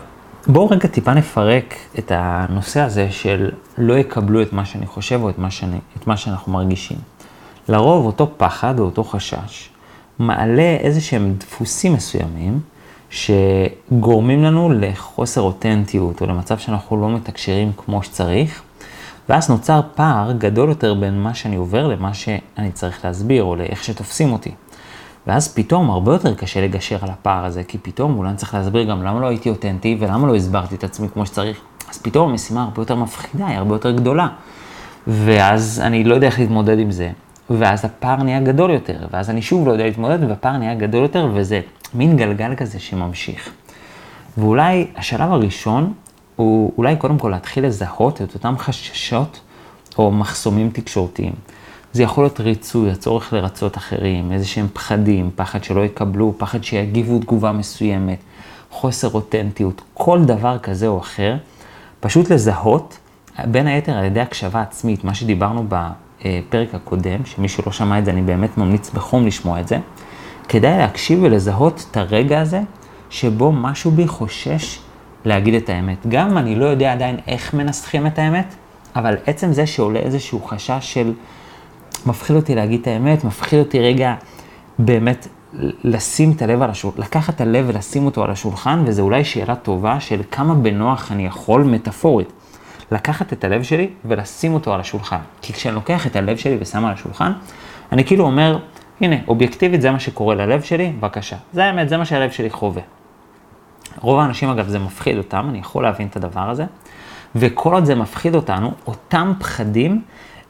בואו 0.48 0.69
רגע 0.69 0.88
טיפה 0.88 1.13
נפרק 1.13 1.75
את 2.00 2.12
הנושא 2.15 2.79
הזה 2.79 3.12
של 3.12 3.51
לא 3.77 3.98
יקבלו 3.98 4.41
את 4.41 4.53
מה 4.53 4.65
שאני 4.65 4.86
חושב 4.86 5.19
או 5.22 5.29
את 5.29 5.38
מה, 5.38 5.51
שאני, 5.51 5.77
את 5.98 6.08
מה 6.08 6.17
שאנחנו 6.17 6.51
מרגישים. 6.51 6.98
לרוב 7.69 8.05
אותו 8.05 8.31
פחד 8.38 8.79
או 8.79 8.86
אותו 8.86 9.03
חשש 9.03 9.69
מעלה 10.19 10.77
איזה 10.79 11.01
שהם 11.01 11.34
דפוסים 11.38 11.93
מסוימים 11.93 12.60
שגורמים 13.10 14.43
לנו 14.43 14.74
לחוסר 14.74 15.41
אותנטיות 15.41 16.22
או 16.22 16.25
למצב 16.25 16.58
שאנחנו 16.58 17.01
לא 17.01 17.10
מתקשרים 17.10 17.72
כמו 17.77 18.03
שצריך, 18.03 18.62
ואז 19.29 19.50
נוצר 19.50 19.81
פער 19.96 20.31
גדול 20.31 20.69
יותר 20.69 20.93
בין 20.93 21.22
מה 21.22 21.34
שאני 21.34 21.55
עובר 21.55 21.88
למה 21.88 22.13
שאני 22.13 22.72
צריך 22.74 23.05
להסביר 23.05 23.43
או 23.43 23.55
לאיך 23.55 23.84
שתופסים 23.84 24.31
אותי. 24.31 24.51
ואז 25.27 25.53
פתאום 25.53 25.89
הרבה 25.89 26.13
יותר 26.13 26.35
קשה 26.35 26.61
לגשר 26.61 26.97
על 27.01 27.09
הפער 27.09 27.45
הזה, 27.45 27.63
כי 27.63 27.77
פתאום 27.77 28.17
אולי 28.17 28.29
אני 28.29 28.38
צריך 28.38 28.53
להסביר 28.53 28.83
גם 28.83 29.03
למה 29.03 29.19
לא 29.19 29.27
הייתי 29.27 29.49
אותנטי 29.49 29.97
ולמה 29.99 30.27
לא 30.27 30.35
הסברתי 30.35 30.75
את 30.75 30.83
עצמי 30.83 31.07
כמו 31.13 31.25
שצריך. 31.25 31.57
אז 31.89 31.97
פתאום 31.97 32.29
המשימה 32.29 32.63
הרבה 32.63 32.81
יותר 32.81 32.95
מפחידה, 32.95 33.47
היא 33.47 33.57
הרבה 33.57 33.75
יותר 33.75 33.91
גדולה. 33.91 34.27
ואז 35.07 35.81
אני 35.85 36.03
לא 36.03 36.15
יודע 36.15 36.27
איך 36.27 36.39
להתמודד 36.39 36.79
עם 36.79 36.91
זה. 36.91 37.11
ואז 37.49 37.85
הפער 37.85 38.23
נהיה 38.23 38.39
גדול 38.39 38.71
יותר, 38.71 39.07
ואז 39.11 39.29
אני 39.29 39.41
שוב 39.41 39.67
לא 39.67 39.71
יודע 39.71 39.83
להתמודד, 39.83 40.23
והפער 40.23 40.57
נהיה 40.57 40.75
גדול 40.75 41.03
יותר, 41.03 41.29
וזה 41.33 41.61
מין 41.93 42.17
גלגל 42.17 42.55
כזה 42.55 42.79
שממשיך. 42.79 43.49
ואולי 44.38 44.88
השלב 44.95 45.31
הראשון 45.31 45.93
הוא 46.35 46.73
אולי 46.77 46.95
קודם 46.95 47.17
כל 47.17 47.29
להתחיל 47.29 47.65
לזהות 47.65 48.21
את 48.21 48.33
אותם 48.33 48.55
חששות 48.57 49.39
או 49.97 50.11
מחסומים 50.11 50.69
תקשורתיים. 50.73 51.33
זה 51.93 52.03
יכול 52.03 52.24
להיות 52.24 52.39
ריצוי, 52.39 52.91
הצורך 52.91 53.34
לרצות 53.34 53.77
אחרים, 53.77 54.31
איזה 54.31 54.46
שהם 54.46 54.67
פחדים, 54.74 55.29
פחד 55.36 55.63
שלא 55.63 55.81
יקבלו, 55.81 56.34
פחד 56.38 56.63
שיגיבו 56.63 57.19
תגובה 57.19 57.51
מסוימת, 57.51 58.17
חוסר 58.72 59.10
אותנטיות, 59.13 59.81
כל 59.93 60.24
דבר 60.24 60.58
כזה 60.60 60.88
או 60.88 61.00
אחר, 61.00 61.36
פשוט 62.00 62.31
לזהות, 62.31 62.98
בין 63.46 63.67
היתר 63.67 63.98
על 63.98 64.05
ידי 64.05 64.19
הקשבה 64.19 64.62
עצמית, 64.62 65.03
מה 65.03 65.13
שדיברנו 65.13 65.65
בפרק 65.67 66.75
הקודם, 66.75 67.25
שמי 67.25 67.50
שלא 67.50 67.72
שמע 67.72 68.00
את 68.00 68.05
זה, 68.05 68.12
אני 68.12 68.22
באמת 68.22 68.58
ממליץ 68.58 68.89
בחום 68.89 69.27
לשמוע 69.27 69.60
את 69.60 69.67
זה, 69.67 69.79
כדאי 70.48 70.77
להקשיב 70.77 71.19
ולזהות 71.24 71.86
את 71.91 71.98
הרגע 71.98 72.41
הזה, 72.41 72.62
שבו 73.10 73.51
משהו 73.51 73.91
בי 73.91 74.08
חושש 74.08 74.79
להגיד 75.25 75.53
את 75.53 75.69
האמת. 75.69 76.08
גם 76.08 76.38
אני 76.38 76.55
לא 76.55 76.65
יודע 76.65 76.93
עדיין 76.93 77.17
איך 77.27 77.53
מנסחים 77.53 78.08
את 78.08 78.19
האמת, 78.19 78.55
אבל 78.96 79.17
עצם 79.25 79.53
זה 79.53 79.67
שעולה 79.67 80.00
איזשהו 80.00 80.41
חשש 80.41 80.79
של... 80.81 81.13
מפחיד 82.06 82.36
אותי 82.36 82.56
להגיד 82.56 82.82
את 82.82 82.88
האמת, 82.88 83.24
מפחיד 83.24 83.60
אותי 83.60 83.79
רגע 83.79 84.15
באמת 84.79 85.27
לשים 85.84 86.32
את 86.32 86.41
הלב 86.41 86.62
על 86.62 86.70
השולחן, 86.70 87.01
לקחת 87.01 87.36
את 87.36 87.41
הלב 87.41 87.65
ולשים 87.68 88.06
אותו 88.06 88.24
על 88.24 88.32
השולחן, 88.32 88.84
וזו 88.86 89.01
אולי 89.01 89.24
שאלה 89.24 89.56
טובה 89.56 90.00
של 90.00 90.22
כמה 90.32 90.56
בנוח 90.56 91.12
אני 91.12 91.25
יכול, 91.25 91.63
מטאפורית, 91.63 92.32
לקחת 92.91 93.34
את 93.34 93.44
הלב 93.44 93.63
שלי 93.63 93.89
ולשים 94.06 94.53
אותו 94.53 94.74
על 94.74 94.79
השולחן. 94.79 95.18
כי 95.41 95.53
כשאני 95.53 95.75
לוקח 95.75 96.08
את 96.08 96.15
הלב 96.15 96.38
שלי 96.38 96.58
ושם 96.60 96.86
על 96.86 96.94
השולחן, 96.94 97.32
אני 97.91 98.06
כאילו 98.06 98.25
אומר, 98.25 98.60
הנה, 99.01 99.15
אובייקטיבית 99.27 99.82
זה 99.82 99.91
מה 99.91 100.00
שקורה 100.00 100.36
ללב 100.36 100.62
שלי, 100.62 100.94
בבקשה. 101.00 101.36
זה 101.53 101.65
האמת, 101.65 101.89
זה 101.89 101.98
מה 101.98 102.06
שהלב 102.06 102.32
שלי 102.32 102.50
חווה. 102.50 102.82
רוב 104.01 104.20
האנשים, 104.20 104.50
אגב, 104.50 104.68
זה 104.68 104.79
מפחיד 104.79 105.18
אותם, 105.18 105.46
אני 105.50 105.58
יכול 105.58 105.84
להבין 105.84 106.08
את 106.08 106.15
הדבר 106.15 106.50
הזה, 106.50 106.65
וכל 107.36 107.74
עוד 107.74 107.86
זה 107.86 107.96
מפחיד 107.96 108.36
אותנו, 108.36 108.72
אותם 108.88 109.34
פחדים 109.39 110.01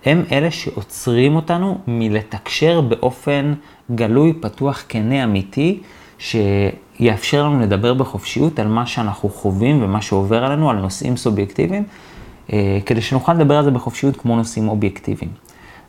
הם 0.05 0.23
אלה 0.31 0.51
שעוצרים 0.51 1.35
אותנו 1.35 1.77
מלתקשר 1.87 2.81
באופן 2.81 3.53
גלוי, 3.95 4.33
פתוח, 4.33 4.83
כנה, 4.89 5.23
אמיתי, 5.23 5.81
שיאפשר 6.17 7.43
לנו 7.43 7.59
לדבר 7.59 7.93
בחופשיות 7.93 8.59
על 8.59 8.67
מה 8.67 8.85
שאנחנו 8.85 9.29
חווים 9.29 9.83
ומה 9.83 10.01
שעובר 10.01 10.43
עלינו, 10.43 10.69
על 10.69 10.75
נושאים 10.75 11.17
סובייקטיביים, 11.17 11.83
אה, 12.53 12.79
כדי 12.85 13.01
שנוכל 13.01 13.33
לדבר 13.33 13.57
על 13.57 13.63
זה 13.63 13.71
בחופשיות 13.71 14.17
כמו 14.17 14.35
נושאים 14.35 14.69
אובייקטיביים. 14.69 15.31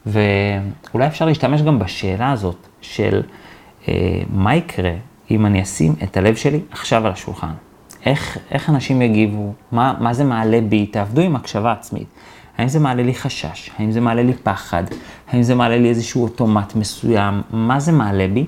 ואולי 0.07 1.07
אפשר 1.07 1.25
להשתמש 1.27 1.62
גם 1.62 1.79
בשאלה 1.79 2.33
הזאת 2.33 2.66
של 2.81 3.23
אה, 3.88 4.23
מה 4.31 4.55
יקרה 4.55 4.92
אם 5.31 5.46
אני 5.46 5.62
אשים 5.62 5.94
את 6.03 6.16
הלב 6.16 6.37
שלי 6.37 6.61
עכשיו 6.70 7.07
על 7.07 7.12
השולחן. 7.12 7.53
איך, 8.07 8.38
איך 8.51 8.70
אנשים 8.70 9.03
יגיבו, 9.03 9.53
מה, 9.73 9.94
מה 10.01 10.14
זה 10.14 10.25
מעלה 10.25 10.61
בי, 10.61 10.87
תעבדו 10.87 11.20
עם 11.20 11.37
הקשבה 11.37 11.73
עצמית. 11.73 12.09
האם 12.61 12.68
זה 12.68 12.79
מעלה 12.79 13.03
לי 13.03 13.14
חשש? 13.14 13.70
האם 13.79 13.92
זה 13.92 14.01
מעלה 14.01 14.23
לי 14.23 14.33
פחד? 14.42 14.85
האם 15.29 15.42
זה 15.42 15.55
מעלה 15.55 15.79
לי 15.79 15.88
איזשהו 15.88 16.23
אוטומט 16.23 16.75
מסוים? 16.75 17.42
מה 17.51 17.81
זה 17.81 17.92
מעלה 17.92 18.27
בי? 18.33 18.44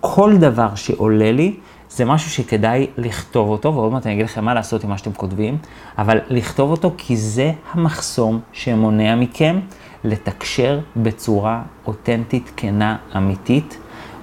כל 0.00 0.36
דבר 0.36 0.74
שעולה 0.74 1.32
לי, 1.32 1.54
זה 1.90 2.04
משהו 2.04 2.30
שכדאי 2.30 2.86
לכתוב 2.96 3.48
אותו, 3.48 3.74
ועוד 3.74 3.92
מעט 3.92 4.06
אני 4.06 4.14
אגיד 4.14 4.24
לכם 4.24 4.44
מה 4.44 4.54
לעשות 4.54 4.84
עם 4.84 4.90
מה 4.90 4.98
שאתם 4.98 5.12
כותבים, 5.12 5.58
אבל 5.98 6.18
לכתוב 6.28 6.70
אותו 6.70 6.94
כי 6.96 7.16
זה 7.16 7.52
המחסום 7.72 8.40
שמונע 8.52 9.16
מכם 9.16 9.60
לתקשר 10.04 10.80
בצורה 10.96 11.62
אותנטית, 11.86 12.52
כנה, 12.56 12.96
אמיתית 13.16 13.78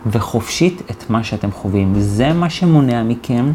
וחופשית 0.06 0.82
את 0.92 1.10
מה 1.10 1.24
שאתם 1.24 1.52
חווים. 1.52 1.94
זה 1.98 2.34
מה 2.34 2.50
שמונע 2.50 3.04
מכם 3.04 3.52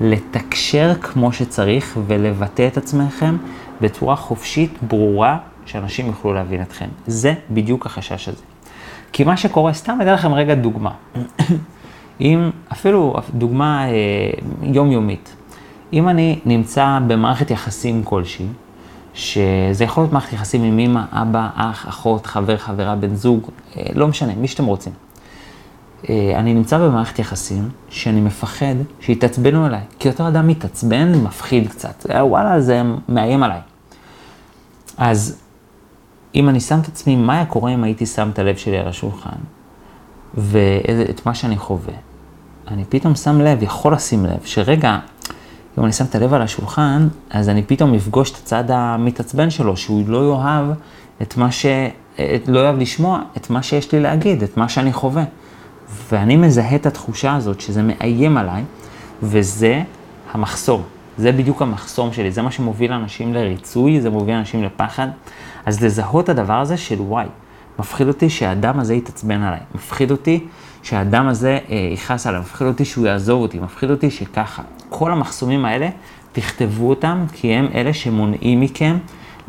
לתקשר 0.00 0.94
כמו 1.02 1.32
שצריך 1.32 1.98
ולבטא 2.06 2.66
את 2.66 2.76
עצמכם 2.76 3.36
בצורה 3.80 4.16
חופשית, 4.16 4.78
ברורה, 4.82 5.38
שאנשים 5.66 6.06
יוכלו 6.06 6.34
להבין 6.34 6.62
אתכם. 6.62 6.88
זה 7.06 7.34
בדיוק 7.50 7.86
החשש 7.86 8.28
הזה. 8.28 8.42
כי 9.12 9.24
מה 9.24 9.36
שקורה, 9.36 9.72
סתם 9.72 9.98
אתן 10.02 10.12
לכם 10.12 10.34
רגע 10.34 10.54
דוגמה. 10.54 10.90
אם, 12.20 12.50
אפילו 12.72 13.16
דוגמה 13.34 13.88
אה, 13.88 13.92
יומיומית, 14.62 15.36
אם 15.92 16.08
אני 16.08 16.38
נמצא 16.44 16.98
במערכת 17.06 17.50
יחסים 17.50 18.04
כלשהי, 18.04 18.46
שזה 19.14 19.84
יכול 19.84 20.02
להיות 20.02 20.12
מערכת 20.12 20.32
יחסים 20.32 20.62
עם 20.62 20.78
אמא, 20.78 21.02
אבא, 21.12 21.48
אח, 21.54 21.88
אחות, 21.88 22.26
חבר, 22.26 22.56
חברה, 22.56 22.94
בן 22.94 23.14
זוג, 23.14 23.50
אה, 23.76 23.82
לא 23.94 24.08
משנה, 24.08 24.34
מי 24.34 24.48
שאתם 24.48 24.64
רוצים. 24.64 24.92
אה, 26.10 26.32
אני 26.38 26.54
נמצא 26.54 26.78
במערכת 26.78 27.18
יחסים 27.18 27.68
שאני 27.88 28.20
מפחד 28.20 28.74
שיתעצבנו 29.00 29.66
אליי. 29.66 29.80
כי 29.98 30.08
אותו 30.08 30.28
אדם 30.28 30.46
מתעצבן, 30.46 31.12
מפחיד 31.14 31.68
קצת. 31.68 32.06
אה, 32.10 32.26
וואלה, 32.26 32.60
זה 32.60 32.82
מאיים 33.08 33.42
עליי. 33.42 33.60
אז 34.96 35.38
אם 36.34 36.48
אני 36.48 36.60
שם 36.60 36.78
את 36.82 36.88
עצמי, 36.88 37.16
מה 37.16 37.34
היה 37.34 37.44
קורה 37.44 37.74
אם 37.74 37.84
הייתי 37.84 38.06
שם 38.06 38.30
את 38.32 38.38
הלב 38.38 38.56
שלי 38.56 38.78
על 38.78 38.88
השולחן, 38.88 39.36
ואת 40.34 41.26
מה 41.26 41.34
שאני 41.34 41.56
חווה, 41.56 41.94
אני 42.68 42.84
פתאום 42.88 43.14
שם 43.14 43.40
לב, 43.40 43.62
יכול 43.62 43.92
לשים 43.92 44.26
לב, 44.26 44.40
שרגע, 44.44 44.98
אם 45.78 45.84
אני 45.84 45.92
שם 45.92 46.04
את 46.04 46.14
הלב 46.14 46.34
על 46.34 46.42
השולחן, 46.42 47.08
אז 47.30 47.48
אני 47.48 47.62
פתאום 47.62 47.94
אפגוש 47.94 48.30
את 48.30 48.36
הצד 48.36 48.64
המתעצבן 48.70 49.50
שלו, 49.50 49.76
שהוא 49.76 50.08
לא 50.08 50.32
יאהב 50.32 50.66
את 51.22 51.36
מה 51.36 51.52
ש... 51.52 51.66
לא 52.48 52.60
יאהב 52.60 52.78
לשמוע 52.78 53.20
את 53.36 53.50
מה 53.50 53.62
שיש 53.62 53.92
לי 53.92 54.00
להגיד, 54.00 54.42
את 54.42 54.56
מה 54.56 54.68
שאני 54.68 54.92
חווה. 54.92 55.24
ואני 56.12 56.36
מזהה 56.36 56.76
את 56.76 56.86
התחושה 56.86 57.34
הזאת 57.34 57.60
שזה 57.60 57.82
מאיים 57.82 58.36
עליי, 58.36 58.62
וזה 59.22 59.82
המחסום. 60.32 60.82
זה 61.18 61.32
בדיוק 61.32 61.62
המחסום 61.62 62.12
שלי, 62.12 62.30
זה 62.30 62.42
מה 62.42 62.50
שמוביל 62.50 62.92
אנשים 62.92 63.34
לריצוי, 63.34 64.00
זה 64.00 64.10
מוביל 64.10 64.34
אנשים 64.34 64.64
לפחד. 64.64 65.08
אז 65.66 65.84
לזהות 65.84 66.24
את 66.24 66.28
הדבר 66.28 66.60
הזה 66.60 66.76
של 66.76 67.00
וואי, 67.00 67.26
מפחיד 67.78 68.08
אותי 68.08 68.30
שהאדם 68.30 68.80
הזה 68.80 68.94
יתעצבן 68.94 69.42
עליי, 69.42 69.60
מפחיד 69.74 70.10
אותי 70.10 70.46
שהאדם 70.82 71.28
הזה 71.28 71.58
אה, 71.70 71.76
יכעס 71.92 72.26
עליי, 72.26 72.40
מפחיד 72.40 72.66
אותי 72.66 72.84
שהוא 72.84 73.06
יעזוב 73.06 73.42
אותי, 73.42 73.58
מפחיד 73.58 73.90
אותי 73.90 74.10
שככה. 74.10 74.62
כל 74.88 75.12
המחסומים 75.12 75.64
האלה, 75.64 75.88
תכתבו 76.32 76.88
אותם, 76.88 77.24
כי 77.32 77.52
הם 77.52 77.68
אלה 77.74 77.94
שמונעים 77.94 78.60
מכם 78.60 78.98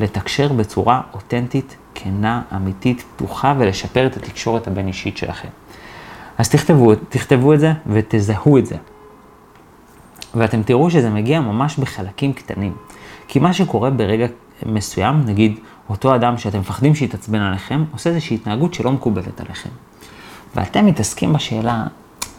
לתקשר 0.00 0.52
בצורה 0.52 1.00
אותנטית, 1.14 1.76
כנה, 1.94 2.42
אמיתית, 2.56 3.04
פתוחה, 3.16 3.54
ולשפר 3.58 4.06
את 4.06 4.16
התקשורת 4.16 4.66
הבין-אישית 4.66 5.16
שלכם. 5.16 5.48
אז 6.38 6.48
תכתבו, 6.48 6.94
תכתבו 6.94 7.54
את 7.54 7.60
זה 7.60 7.72
ותזהו 7.86 8.58
את 8.58 8.66
זה. 8.66 8.76
ואתם 10.34 10.62
תראו 10.62 10.90
שזה 10.90 11.10
מגיע 11.10 11.40
ממש 11.40 11.78
בחלקים 11.78 12.32
קטנים. 12.32 12.72
כי 13.28 13.38
מה 13.38 13.52
שקורה 13.52 13.90
ברגע 13.90 14.26
מסוים, 14.66 15.22
נגיד 15.26 15.58
אותו 15.90 16.14
אדם 16.14 16.38
שאתם 16.38 16.58
מפחדים 16.60 16.94
שיתעצבן 16.94 17.40
עליכם, 17.40 17.84
עושה 17.92 18.10
איזושהי 18.10 18.34
התנהגות 18.34 18.74
שלא 18.74 18.92
מקובלת 18.92 19.40
עליכם. 19.40 19.70
ואתם 20.56 20.86
מתעסקים 20.86 21.32
בשאלה, 21.32 21.84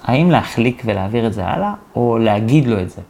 האם 0.03 0.31
להחליק 0.31 0.81
ולהעביר 0.85 1.27
את 1.27 1.33
זה 1.33 1.45
הלאה, 1.45 1.73
או 1.95 2.17
להגיד 2.17 2.67
לו 2.67 2.81
את 2.81 2.89
זה. 2.89 3.01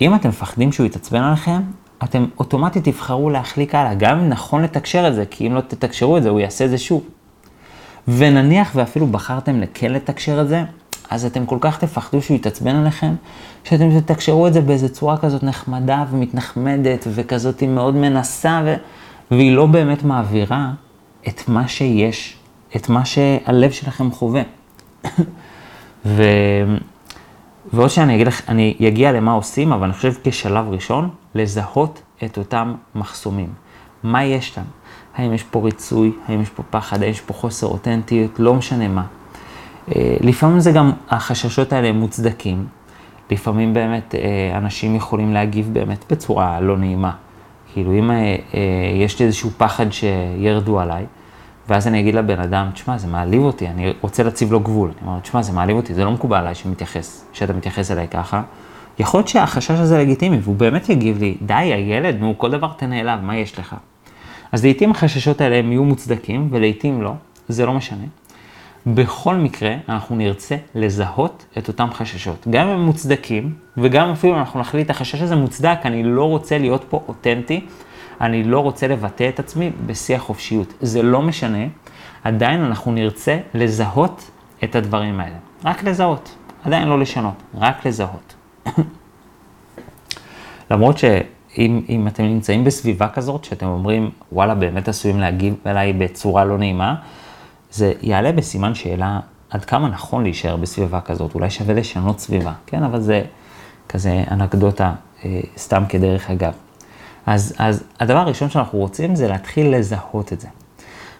אם 0.00 0.14
אתם 0.14 0.28
מפחדים 0.28 0.72
שהוא 0.72 0.86
יתעצבן 0.86 1.20
עליכם, 1.22 1.60
אתם 2.04 2.26
אוטומטית 2.38 2.84
תבחרו 2.84 3.30
להחליק 3.30 3.74
הלאה, 3.74 3.94
גם 3.94 4.18
אם 4.18 4.28
נכון 4.28 4.62
לתקשר 4.62 5.08
את 5.08 5.14
זה, 5.14 5.24
כי 5.30 5.46
אם 5.46 5.54
לא 5.54 5.60
תתקשרו 5.60 6.16
את 6.16 6.22
זה, 6.22 6.28
הוא 6.28 6.40
יעשה 6.40 6.64
את 6.64 6.70
זה 6.70 6.78
שוב. 6.78 7.04
ונניח 8.08 8.72
ואפילו 8.74 9.06
בחרתם 9.06 9.60
לכן 9.60 9.92
לתקשר 9.92 10.40
את 10.40 10.48
זה, 10.48 10.64
אז 11.10 11.24
אתם 11.24 11.46
כל 11.46 11.58
כך 11.60 11.78
תפחדו 11.78 12.22
שהוא 12.22 12.36
יתעצבן 12.36 12.76
עליכם, 12.76 13.14
שאתם 13.64 14.00
תתקשרו 14.00 14.46
את 14.46 14.52
זה 14.52 14.60
באיזה 14.60 14.88
צורה 14.88 15.16
כזאת 15.16 15.42
נחמדה 15.42 16.04
ומתנחמדת 16.10 17.06
וכזאת 17.14 17.62
מאוד 17.62 17.94
מנסה, 17.94 18.62
ו... 18.64 18.74
והיא 19.30 19.56
לא 19.56 19.66
באמת 19.66 20.02
מעבירה 20.02 20.70
את 21.28 21.48
מה 21.48 21.68
שיש, 21.68 22.36
את 22.76 22.88
מה 22.88 23.04
שהלב 23.04 23.70
שלכם 23.70 24.10
חווה. 24.10 24.42
ו... 26.06 26.22
ועוד 27.72 27.90
שאני 27.90 28.14
אגיד 28.14 28.26
לך, 28.26 28.42
אני 28.48 28.76
אגיע 28.88 29.12
למה 29.12 29.32
עושים, 29.32 29.72
אבל 29.72 29.84
אני 29.84 29.92
חושב 29.92 30.12
כשלב 30.24 30.68
ראשון, 30.68 31.10
לזהות 31.34 32.02
את 32.24 32.38
אותם 32.38 32.74
מחסומים. 32.94 33.48
מה 34.02 34.24
יש 34.24 34.56
להם? 34.56 34.66
האם 35.16 35.32
יש 35.32 35.42
פה 35.42 35.60
ריצוי, 35.64 36.12
האם 36.28 36.40
יש 36.40 36.48
פה 36.50 36.62
פחד, 36.70 37.02
האם 37.02 37.10
יש 37.10 37.20
פה 37.20 37.34
חוסר 37.34 37.66
אותנטיות, 37.66 38.40
לא 38.40 38.54
משנה 38.54 38.88
מה. 38.88 39.04
אה, 39.96 40.16
לפעמים 40.20 40.60
זה 40.60 40.72
גם, 40.72 40.92
החששות 41.10 41.72
האלה 41.72 41.92
מוצדקים. 41.92 42.66
לפעמים 43.30 43.74
באמת 43.74 44.14
אה, 44.14 44.58
אנשים 44.58 44.96
יכולים 44.96 45.34
להגיב 45.34 45.70
באמת 45.72 46.04
בצורה 46.10 46.60
לא 46.60 46.76
נעימה. 46.76 47.12
כאילו 47.72 47.98
אם 47.98 48.10
אה, 48.10 48.36
יש 48.94 49.18
לי 49.18 49.26
איזשהו 49.26 49.50
פחד 49.56 49.86
שירדו 49.90 50.80
עליי, 50.80 51.04
ואז 51.68 51.86
אני 51.86 52.00
אגיד 52.00 52.14
לבן 52.14 52.40
אדם, 52.40 52.70
תשמע, 52.74 52.98
זה 52.98 53.06
מעליב 53.06 53.42
אותי, 53.42 53.68
אני 53.68 53.92
רוצה 54.00 54.22
להציב 54.22 54.52
לו 54.52 54.60
גבול. 54.60 54.90
אני 55.00 55.08
אומר, 55.08 55.20
תשמע, 55.20 55.42
זה 55.42 55.52
מעליב 55.52 55.76
אותי, 55.76 55.94
זה 55.94 56.04
לא 56.04 56.10
מקובל 56.10 56.36
עליי 56.36 56.54
שמתייחס, 56.54 57.24
שאתה 57.32 57.52
מתייחס 57.52 57.90
אליי 57.90 58.08
ככה. 58.08 58.42
יכול 58.98 59.18
להיות 59.18 59.28
שהחשש 59.28 59.70
הזה 59.70 59.98
לגיטימי, 59.98 60.38
והוא 60.42 60.56
באמת 60.56 60.88
יגיב 60.88 61.18
לי, 61.18 61.36
די, 61.42 61.54
הילד, 61.54 62.16
נו, 62.20 62.34
כל 62.38 62.50
דבר 62.50 62.68
תנה 62.76 63.00
אליו, 63.00 63.18
מה 63.22 63.36
יש 63.36 63.58
לך? 63.58 63.76
אז 64.54 64.64
לעיתים 64.64 64.90
החששות 64.90 65.40
האלה 65.40 65.56
הם 65.56 65.72
יהיו 65.72 65.84
מוצדקים, 65.84 66.48
ולעיתים 66.50 67.02
לא, 67.02 67.12
זה 67.48 67.66
לא 67.66 67.72
משנה. 67.72 68.04
בכל 68.86 69.34
מקרה, 69.34 69.74
אנחנו 69.88 70.16
נרצה 70.16 70.56
לזהות 70.74 71.44
את 71.58 71.68
אותם 71.68 71.88
חששות. 71.92 72.46
גם 72.50 72.68
אם 72.68 72.74
הם 72.74 72.84
מוצדקים, 72.84 73.54
וגם 73.76 74.10
אפילו 74.10 74.38
אנחנו 74.38 74.60
נחליט, 74.60 74.90
החשש 74.90 75.22
הזה 75.22 75.36
מוצדק, 75.36 75.78
אני 75.84 76.02
לא 76.02 76.24
רוצה 76.24 76.58
להיות 76.58 76.84
פה 76.88 77.02
אותנטי, 77.08 77.66
אני 78.20 78.44
לא 78.44 78.60
רוצה 78.60 78.88
לבטא 78.88 79.28
את 79.28 79.38
עצמי 79.38 79.70
בשיא 79.86 80.16
החופשיות. 80.16 80.74
זה 80.80 81.02
לא 81.02 81.22
משנה, 81.22 81.64
עדיין 82.24 82.64
אנחנו 82.64 82.92
נרצה 82.92 83.38
לזהות 83.54 84.30
את 84.64 84.76
הדברים 84.76 85.20
האלה. 85.20 85.36
רק 85.64 85.84
לזהות, 85.84 86.34
עדיין 86.64 86.88
לא 86.88 87.00
לשנות, 87.00 87.42
רק 87.54 87.86
לזהות. 87.86 88.34
למרות 90.70 90.98
שאם 91.54 92.06
אתם 92.08 92.24
נמצאים 92.24 92.64
בסביבה 92.64 93.08
כזאת, 93.08 93.44
שאתם 93.44 93.66
אומרים, 93.66 94.10
וואלה, 94.32 94.54
באמת 94.54 94.88
עשויים 94.88 95.20
להגיב 95.20 95.54
אליי 95.66 95.92
בצורה 95.92 96.44
לא 96.44 96.58
נעימה, 96.58 96.94
זה 97.70 97.92
יעלה 98.02 98.32
בסימן 98.32 98.74
שאלה 98.74 99.20
עד 99.50 99.64
כמה 99.64 99.88
נכון 99.88 100.22
להישאר 100.22 100.56
בסביבה 100.56 101.00
כזאת, 101.00 101.34
אולי 101.34 101.50
שווה 101.50 101.74
לשנות 101.74 102.20
סביבה, 102.20 102.52
כן? 102.66 102.82
אבל 102.82 103.00
זה 103.00 103.22
כזה 103.88 104.24
אנקדוטה, 104.30 104.92
אה, 105.24 105.40
סתם 105.56 105.82
כדרך 105.88 106.30
אגב. 106.30 106.52
אז, 107.26 107.54
אז 107.58 107.84
הדבר 108.00 108.18
הראשון 108.18 108.50
שאנחנו 108.50 108.78
רוצים 108.78 109.14
זה 109.14 109.28
להתחיל 109.28 109.76
לזהות 109.76 110.32
את 110.32 110.40
זה. 110.40 110.48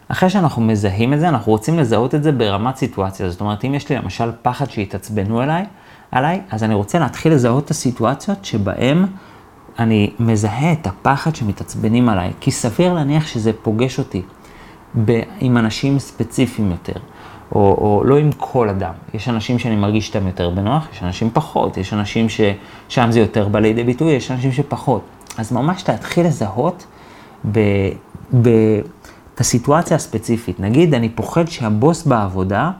אחרי 0.08 0.30
שאנחנו 0.30 0.62
מזהים 0.62 1.12
את 1.12 1.20
זה, 1.20 1.28
אנחנו 1.28 1.52
רוצים 1.52 1.78
לזהות 1.78 2.14
את 2.14 2.22
זה 2.22 2.32
ברמת 2.32 2.76
סיטואציה. 2.76 3.30
זאת 3.30 3.40
אומרת, 3.40 3.64
אם 3.64 3.74
יש 3.74 3.88
לי 3.88 3.96
למשל 3.96 4.32
פחד 4.42 4.70
שיתעצבנו 4.70 5.42
אליי, 5.42 5.64
עליי, 6.10 6.40
אז 6.50 6.64
אני 6.64 6.74
רוצה 6.74 6.98
להתחיל 6.98 7.32
לזהות 7.32 7.64
את 7.64 7.70
הסיטואציות 7.70 8.44
שבהן 8.44 9.06
אני 9.78 10.10
מזהה 10.18 10.72
את 10.72 10.86
הפחד 10.86 11.36
שמתעצבנים 11.36 12.08
עליי, 12.08 12.32
כי 12.40 12.50
סביר 12.50 12.92
להניח 12.92 13.26
שזה 13.26 13.52
פוגש 13.62 13.98
אותי 13.98 14.22
ב- 15.04 15.20
עם 15.40 15.56
אנשים 15.56 15.98
ספציפיים 15.98 16.70
יותר, 16.70 17.00
או, 17.52 17.60
או 17.60 18.02
לא 18.04 18.16
עם 18.16 18.30
כל 18.38 18.68
אדם. 18.68 18.92
יש 19.14 19.28
אנשים 19.28 19.58
שאני 19.58 19.76
מרגיש 19.76 20.08
איתם 20.08 20.26
יותר 20.26 20.50
בנוח, 20.50 20.88
יש 20.92 21.02
אנשים 21.02 21.30
פחות, 21.32 21.76
יש 21.76 21.92
אנשים 21.92 22.26
ששם 22.28 23.10
זה 23.10 23.20
יותר 23.20 23.48
בא 23.48 23.58
לידי 23.58 23.84
ביטוי, 23.84 24.12
יש 24.12 24.30
אנשים 24.30 24.52
שפחות. 24.52 25.02
אז 25.38 25.52
ממש 25.52 25.84
להתחיל 25.88 26.26
לזהות 26.26 26.86
ב, 27.52 27.60
ב, 28.42 28.48
את 29.34 29.40
הסיטואציה 29.40 29.96
הספציפית. 29.96 30.60
נגיד, 30.60 30.94
אני 30.94 31.08
פוחד 31.08 31.48
שהבוס 31.48 32.06
בעבודה, 32.06 32.70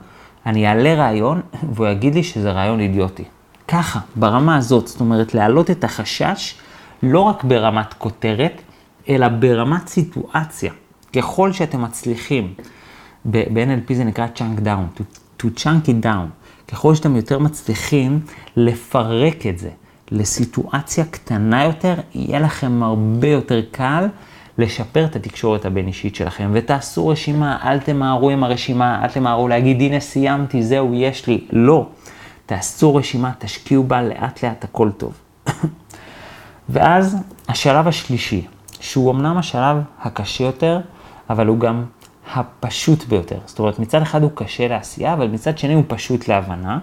אני 0.47 0.69
אעלה 0.69 0.95
רעיון 0.95 1.41
והוא 1.73 1.87
יגיד 1.87 2.15
לי 2.15 2.23
שזה 2.23 2.53
רעיון 2.53 2.81
אידיוטי. 2.81 3.25
ככה, 3.69 4.01
ברמה 4.17 4.57
הזאת, 4.57 4.89
זאת 4.89 5.01
אומרת, 5.01 5.35
להעלות 5.35 5.71
את 5.71 5.85
החשש 5.85 6.55
לא 7.05 7.21
רק 7.21 7.45
ברמת 7.45 7.95
כותרת, 7.95 8.63
אלא 9.09 9.29
ברמת 9.29 9.89
סיטואציה. 9.89 10.73
ככל 11.17 11.53
שאתם 11.53 11.83
מצליחים, 11.83 12.55
ב-NLP 13.25 13.95
זה 13.95 14.05
נקרא 14.05 14.27
chunk 14.37 14.61
down, 14.61 14.99
to, 14.99 15.03
to 15.43 15.47
chunk 15.59 15.89
it 15.89 16.05
down. 16.05 16.45
ככל 16.69 16.95
שאתם 16.95 17.17
יותר 17.17 17.39
מצליחים 17.39 18.21
לפרק 18.57 19.47
את 19.47 19.59
זה, 19.59 19.71
לסיטואציה 20.11 21.05
קטנה 21.05 21.65
יותר, 21.65 21.95
יהיה 22.15 22.41
לכם 22.41 22.83
הרבה 22.83 23.29
יותר 23.29 23.61
קל 23.71 24.09
לשפר 24.59 25.05
את 25.05 25.17
התקשורת 25.17 25.65
הבין-אישית 25.65 26.15
שלכם. 26.15 26.51
ותעשו 26.53 27.09
רשימה, 27.09 27.59
אל 27.65 27.79
תמהרו 27.79 28.31
עם 28.31 28.45
הרשימה, 28.45 29.05
אל 29.05 29.09
תמהרו 29.09 29.49
להגיד, 29.49 29.81
הנה 29.81 30.01
סיימתי, 30.01 30.63
זהו, 30.63 30.95
יש 30.95 31.27
לי. 31.27 31.45
לא. 31.53 31.87
תעשו 32.47 32.95
רשימה, 32.95 33.33
תשקיעו 33.39 33.85
בה, 33.85 34.03
לאט 34.03 34.45
לאט 34.45 34.65
הכל 34.65 34.91
טוב. 34.91 35.13
ואז 36.69 37.17
השלב 37.49 37.89
השלישי, 37.89 38.47
שהוא 38.81 39.13
אמנם 39.13 39.37
השלב 39.37 39.77
הקשה 40.03 40.45
יותר, 40.45 40.81
אבל 41.31 41.47
הוא 41.47 41.59
גם 41.59 41.85
הפשוט 42.35 43.05
ביותר. 43.05 43.39
זאת 43.47 43.59
אומרת, 43.59 43.79
מצד 43.79 44.03
אחד 44.03 44.23
הוא 44.23 44.31
קשה 44.35 44.69
לעשייה, 44.69 45.13
אבל 45.13 45.27
מצד 45.27 45.59
שני 45.59 45.75
הוא 45.75 45.85
פשוט 45.89 46.29
להבנה. 46.29 46.79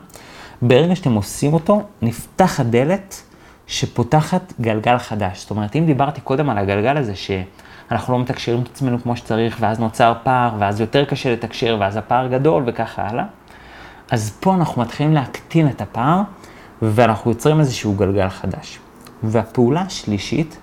ברגע 0.61 0.95
שאתם 0.95 1.13
עושים 1.13 1.53
אותו, 1.53 1.81
נפתח 2.01 2.59
הדלת 2.59 3.21
שפותחת 3.67 4.53
גלגל 4.61 4.97
חדש. 4.97 5.41
זאת 5.41 5.51
אומרת, 5.51 5.75
אם 5.75 5.85
דיברתי 5.85 6.21
קודם 6.21 6.49
על 6.49 6.57
הגלגל 6.57 6.97
הזה, 6.97 7.13
שאנחנו 7.15 8.13
לא 8.13 8.19
מתקשרים 8.19 8.61
את 8.61 8.67
עצמנו 8.67 9.01
כמו 9.03 9.17
שצריך, 9.17 9.57
ואז 9.59 9.79
נוצר 9.79 10.13
פער, 10.23 10.51
ואז 10.59 10.81
יותר 10.81 11.05
קשה 11.05 11.33
לתקשר, 11.33 11.77
ואז 11.79 11.97
הפער 11.97 12.27
גדול, 12.27 12.63
וככה 12.65 13.01
הלאה, 13.01 13.25
אז 14.11 14.37
פה 14.39 14.55
אנחנו 14.55 14.81
מתחילים 14.81 15.13
להקטין 15.13 15.67
את 15.69 15.81
הפער, 15.81 16.21
ואנחנו 16.81 17.31
יוצרים 17.31 17.59
איזשהו 17.59 17.93
גלגל 17.93 18.29
חדש. 18.29 18.79
והפעולה 19.23 19.81
השלישית 19.81 20.57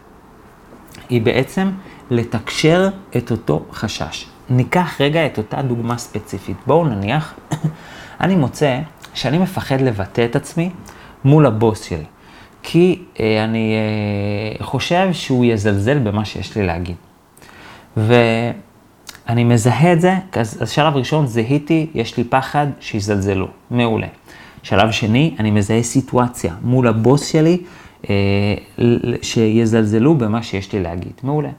היא 1.08 1.22
בעצם 1.22 1.70
לתקשר 2.10 2.88
את 3.16 3.30
אותו 3.30 3.64
חשש. 3.72 4.26
ניקח 4.50 5.00
רגע 5.00 5.26
את 5.26 5.38
אותה 5.38 5.62
דוגמה 5.62 5.98
ספציפית. 5.98 6.56
בואו 6.66 6.84
נניח, 6.84 7.34
אני 8.20 8.36
מוצא 8.36 8.78
שאני 9.14 9.38
מפחד 9.38 9.80
לבטא 9.80 10.24
את 10.24 10.36
עצמי 10.36 10.70
מול 11.24 11.46
הבוס 11.46 11.82
שלי, 11.82 12.04
כי 12.62 13.02
אה, 13.20 13.44
אני 13.44 13.74
אה, 13.74 14.64
חושב 14.64 15.08
שהוא 15.12 15.44
יזלזל 15.44 15.98
במה 15.98 16.24
שיש 16.24 16.56
לי 16.56 16.66
להגיד. 16.66 16.96
ואני 17.96 19.44
מזהה 19.44 19.92
את 19.92 20.00
זה, 20.00 20.14
אז, 20.32 20.62
אז 20.62 20.70
שלב 20.70 20.96
ראשון 20.96 21.26
זיהיתי, 21.26 21.86
יש 21.94 22.16
לי 22.16 22.24
פחד 22.24 22.66
שיזלזלו, 22.80 23.48
מעולה. 23.70 24.06
שלב 24.62 24.90
שני, 24.90 25.34
אני 25.38 25.50
מזהה 25.50 25.82
סיטואציה 25.82 26.54
מול 26.62 26.88
הבוס 26.88 27.26
שלי, 27.26 27.62
שיזלזלו 29.22 30.14
במה 30.14 30.42
שיש 30.42 30.72
לי 30.72 30.82
להגיד, 30.82 31.12
מעולה. 31.22 31.50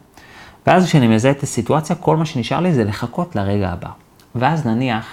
ואז 0.68 0.86
כשאני 0.86 1.08
מזהה 1.08 1.32
את 1.32 1.44
הסיטואציה, 1.44 1.96
כל 1.96 2.18
מה 2.18 2.26
שנשאר 2.26 2.60
לי 2.60 2.74
זה 2.74 2.84
לחכות 2.84 3.36
לרגע 3.36 3.70
הבא. 3.70 3.90
ואז 4.36 4.66
נניח, 4.66 5.06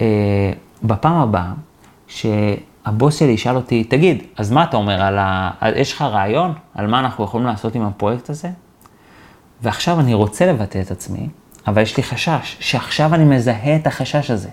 אה, 0.00 0.52
בפעם 0.82 1.16
הבאה, 1.16 1.52
שהבוס 2.06 3.18
שלי 3.18 3.32
ישאל 3.32 3.56
אותי, 3.56 3.84
תגיד, 3.84 4.22
אז 4.36 4.50
מה 4.50 4.64
אתה 4.64 4.76
אומר, 4.76 5.02
על 5.02 5.18
ה... 5.18 5.50
יש 5.76 5.92
לך 5.92 6.02
רעיון 6.02 6.52
על 6.74 6.86
מה 6.86 6.98
אנחנו 6.98 7.24
יכולים 7.24 7.46
לעשות 7.46 7.74
עם 7.74 7.82
הפרויקט 7.82 8.30
הזה? 8.30 8.48
ועכשיו 9.62 10.00
אני 10.00 10.14
רוצה 10.14 10.52
לבטא 10.52 10.80
את 10.80 10.90
עצמי, 10.90 11.28
אבל 11.66 11.82
יש 11.82 11.96
לי 11.96 12.02
חשש, 12.02 12.56
שעכשיו 12.60 13.14
אני 13.14 13.24
מזהה 13.24 13.76
את 13.76 13.86
החשש 13.86 14.30
הזה. 14.30 14.48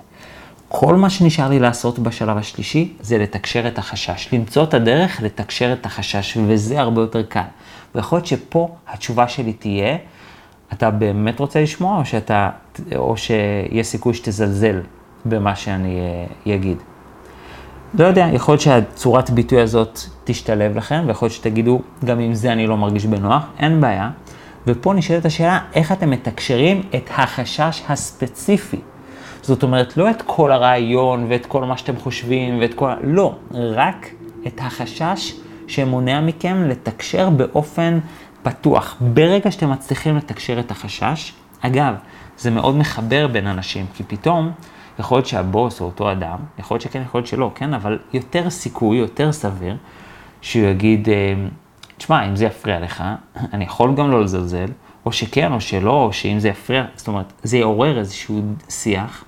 כל 0.73 0.95
מה 0.95 1.09
שנשאר 1.09 1.49
לי 1.49 1.59
לעשות 1.59 1.99
בשלב 1.99 2.37
השלישי 2.37 2.93
זה 3.01 3.17
לתקשר 3.17 3.67
את 3.67 3.77
החשש, 3.77 4.33
למצוא 4.33 4.63
את 4.63 4.73
הדרך 4.73 5.21
לתקשר 5.21 5.73
את 5.73 5.85
החשש, 5.85 6.37
וזה 6.47 6.79
הרבה 6.79 7.01
יותר 7.01 7.23
קל. 7.23 7.41
ויכול 7.95 8.17
להיות 8.17 8.25
שפה 8.25 8.75
התשובה 8.87 9.27
שלי 9.27 9.53
תהיה, 9.53 9.97
אתה 10.73 10.91
באמת 10.91 11.39
רוצה 11.39 11.61
לשמוע, 11.61 11.99
או, 11.99 12.05
שאתה, 12.05 12.49
או 12.95 13.17
שיש 13.17 13.87
סיכוי 13.87 14.13
שתזלזל 14.13 14.79
במה 15.25 15.55
שאני 15.55 15.99
אגיד. 16.47 16.77
לא 17.93 18.05
יודע, 18.05 18.27
יכול 18.33 18.53
להיות 18.53 18.61
שהצורת 18.61 19.29
ביטוי 19.29 19.61
הזאת 19.61 19.99
תשתלב 20.23 20.77
לכם, 20.77 21.03
ויכול 21.07 21.25
להיות 21.25 21.35
שתגידו, 21.35 21.81
גם 22.05 22.19
עם 22.19 22.33
זה 22.33 22.51
אני 22.51 22.67
לא 22.67 22.77
מרגיש 22.77 23.05
בנוח, 23.05 23.43
אין 23.59 23.81
בעיה. 23.81 24.09
ופה 24.67 24.93
נשאלת 24.93 25.25
השאלה, 25.25 25.59
איך 25.73 25.91
אתם 25.91 26.09
מתקשרים 26.09 26.83
את 26.95 27.09
החשש 27.17 27.83
הספציפי. 27.89 28.79
זאת 29.41 29.63
אומרת, 29.63 29.97
לא 29.97 30.09
את 30.09 30.21
כל 30.21 30.51
הרעיון 30.51 31.25
ואת 31.29 31.45
כל 31.45 31.63
מה 31.63 31.77
שאתם 31.77 31.97
חושבים 31.97 32.59
ואת 32.61 32.73
כל... 32.73 32.91
לא, 33.03 33.35
רק 33.51 34.09
את 34.47 34.59
החשש 34.59 35.33
שמונע 35.67 36.21
מכם 36.21 36.63
לתקשר 36.63 37.29
באופן 37.29 37.99
פתוח. 38.43 38.97
ברגע 38.99 39.51
שאתם 39.51 39.71
מצליחים 39.71 40.17
לתקשר 40.17 40.59
את 40.59 40.71
החשש, 40.71 41.33
אגב, 41.61 41.95
זה 42.37 42.51
מאוד 42.51 42.75
מחבר 42.75 43.27
בין 43.27 43.47
אנשים, 43.47 43.85
כי 43.93 44.03
פתאום 44.03 44.51
יכול 44.99 45.17
להיות 45.17 45.27
שהבוס 45.27 45.79
הוא 45.79 45.85
אותו 45.85 46.11
אדם, 46.11 46.37
יכול 46.59 46.75
להיות 46.75 46.81
שכן, 46.81 47.01
יכול 47.01 47.19
להיות 47.19 47.27
שלא, 47.27 47.51
כן, 47.55 47.73
אבל 47.73 47.99
יותר 48.13 48.49
סיכוי, 48.49 48.97
יותר 48.97 49.31
סביר, 49.31 49.77
שהוא 50.41 50.65
יגיד, 50.65 51.09
אה, 51.09 51.33
תשמע, 51.97 52.25
אם 52.25 52.35
זה 52.35 52.45
יפריע 52.45 52.79
לך, 52.79 53.03
אני 53.53 53.65
יכול 53.65 53.95
גם 53.95 54.11
לא 54.11 54.23
לזלזל, 54.23 54.67
או 55.05 55.11
שכן 55.11 55.53
או 55.53 55.61
שלא, 55.61 56.03
או 56.03 56.13
שאם 56.13 56.39
זה 56.39 56.49
יפריע, 56.49 56.85
זאת 56.95 57.07
אומרת, 57.07 57.33
זה 57.43 57.57
יעורר 57.57 57.99
איזשהו 57.99 58.41
שיח. 58.69 59.25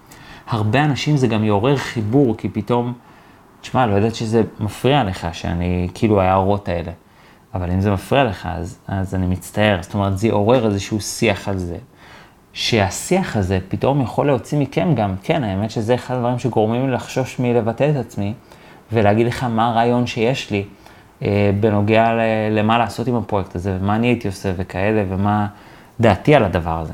הרבה 0.53 0.83
אנשים 0.83 1.17
זה 1.17 1.27
גם 1.27 1.43
יעורר 1.43 1.77
חיבור, 1.77 2.37
כי 2.37 2.49
פתאום, 2.49 2.93
תשמע, 3.61 3.85
לא 3.85 3.95
יודעת 3.95 4.15
שזה 4.15 4.41
מפריע 4.59 5.03
לך, 5.03 5.27
שאני, 5.31 5.87
כאילו, 5.93 6.21
ההערות 6.21 6.69
האלה. 6.69 6.91
אבל 7.53 7.71
אם 7.71 7.81
זה 7.81 7.91
מפריע 7.91 8.23
לך, 8.23 8.47
אז, 8.51 8.79
אז 8.87 9.15
אני 9.15 9.25
מצטער. 9.25 9.77
זאת 9.81 9.93
אומרת, 9.93 10.17
זה 10.17 10.27
יעורר 10.27 10.65
איזשהו 10.65 11.01
שיח 11.01 11.47
על 11.47 11.57
זה. 11.57 11.77
שהשיח 12.53 13.37
הזה 13.37 13.59
פתאום 13.67 14.01
יכול 14.01 14.27
להוציא 14.27 14.57
מכם 14.57 14.95
גם, 14.95 15.15
כן, 15.23 15.43
האמת 15.43 15.71
שזה 15.71 15.95
אחד 15.95 16.15
הדברים 16.15 16.39
שגורמים 16.39 16.87
לי 16.87 16.93
לחשוש 16.93 17.39
מלבטא 17.39 17.89
את 17.91 17.95
עצמי, 17.95 18.33
ולהגיד 18.91 19.27
לך 19.27 19.43
מה 19.43 19.69
הרעיון 19.69 20.07
שיש 20.07 20.51
לי 20.51 20.65
אה, 21.23 21.51
בנוגע 21.59 22.11
למה 22.51 22.77
לעשות 22.77 23.07
עם 23.07 23.15
הפרויקט 23.15 23.55
הזה, 23.55 23.77
ומה 23.81 23.95
אני 23.95 24.07
הייתי 24.07 24.27
עושה 24.27 24.51
וכאלה, 24.57 25.03
ומה 25.09 25.47
דעתי 25.99 26.35
על 26.35 26.43
הדבר 26.43 26.79
הזה. 26.79 26.93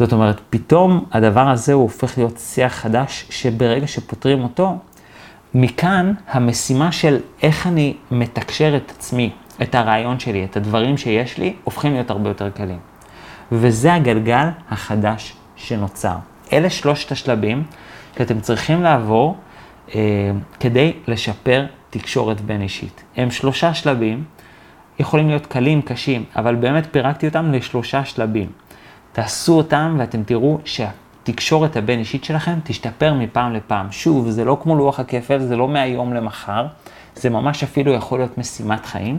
זאת 0.00 0.12
אומרת, 0.12 0.40
פתאום 0.50 1.04
הדבר 1.12 1.48
הזה 1.48 1.72
הוא 1.72 1.82
הופך 1.82 2.18
להיות 2.18 2.38
שיח 2.38 2.74
חדש, 2.74 3.26
שברגע 3.30 3.86
שפותרים 3.86 4.42
אותו, 4.42 4.78
מכאן 5.54 6.12
המשימה 6.28 6.92
של 6.92 7.18
איך 7.42 7.66
אני 7.66 7.94
מתקשר 8.10 8.76
את 8.76 8.90
עצמי, 8.90 9.30
את 9.62 9.74
הרעיון 9.74 10.20
שלי, 10.20 10.44
את 10.44 10.56
הדברים 10.56 10.96
שיש 10.96 11.38
לי, 11.38 11.54
הופכים 11.64 11.92
להיות 11.92 12.10
הרבה 12.10 12.30
יותר 12.30 12.50
קלים. 12.50 12.78
וזה 13.52 13.94
הגלגל 13.94 14.48
החדש 14.70 15.32
שנוצר. 15.56 16.16
אלה 16.52 16.70
שלושת 16.70 17.12
השלבים 17.12 17.64
שאתם 18.18 18.40
צריכים 18.40 18.82
לעבור 18.82 19.36
אה, 19.94 20.00
כדי 20.60 20.92
לשפר 21.06 21.66
תקשורת 21.90 22.40
בין 22.40 22.62
אישית. 22.62 23.02
הם 23.16 23.30
שלושה 23.30 23.74
שלבים, 23.74 24.24
יכולים 24.98 25.28
להיות 25.28 25.46
קלים, 25.46 25.82
קשים, 25.82 26.24
אבל 26.36 26.54
באמת 26.54 26.86
פירקתי 26.90 27.28
אותם 27.28 27.52
לשלושה 27.52 28.04
שלבים. 28.04 28.46
תעשו 29.12 29.56
אותם 29.56 29.96
ואתם 29.98 30.22
תראו 30.22 30.58
שהתקשורת 30.64 31.76
הבין 31.76 31.98
אישית 31.98 32.24
שלכם 32.24 32.58
תשתפר 32.64 33.14
מפעם 33.14 33.52
לפעם. 33.52 33.92
שוב, 33.92 34.30
זה 34.30 34.44
לא 34.44 34.58
כמו 34.62 34.76
לוח 34.76 35.00
הכפל, 35.00 35.38
זה 35.38 35.56
לא 35.56 35.68
מהיום 35.68 36.14
למחר, 36.14 36.66
זה 37.14 37.30
ממש 37.30 37.62
אפילו 37.62 37.92
יכול 37.92 38.18
להיות 38.18 38.38
משימת 38.38 38.86
חיים, 38.86 39.18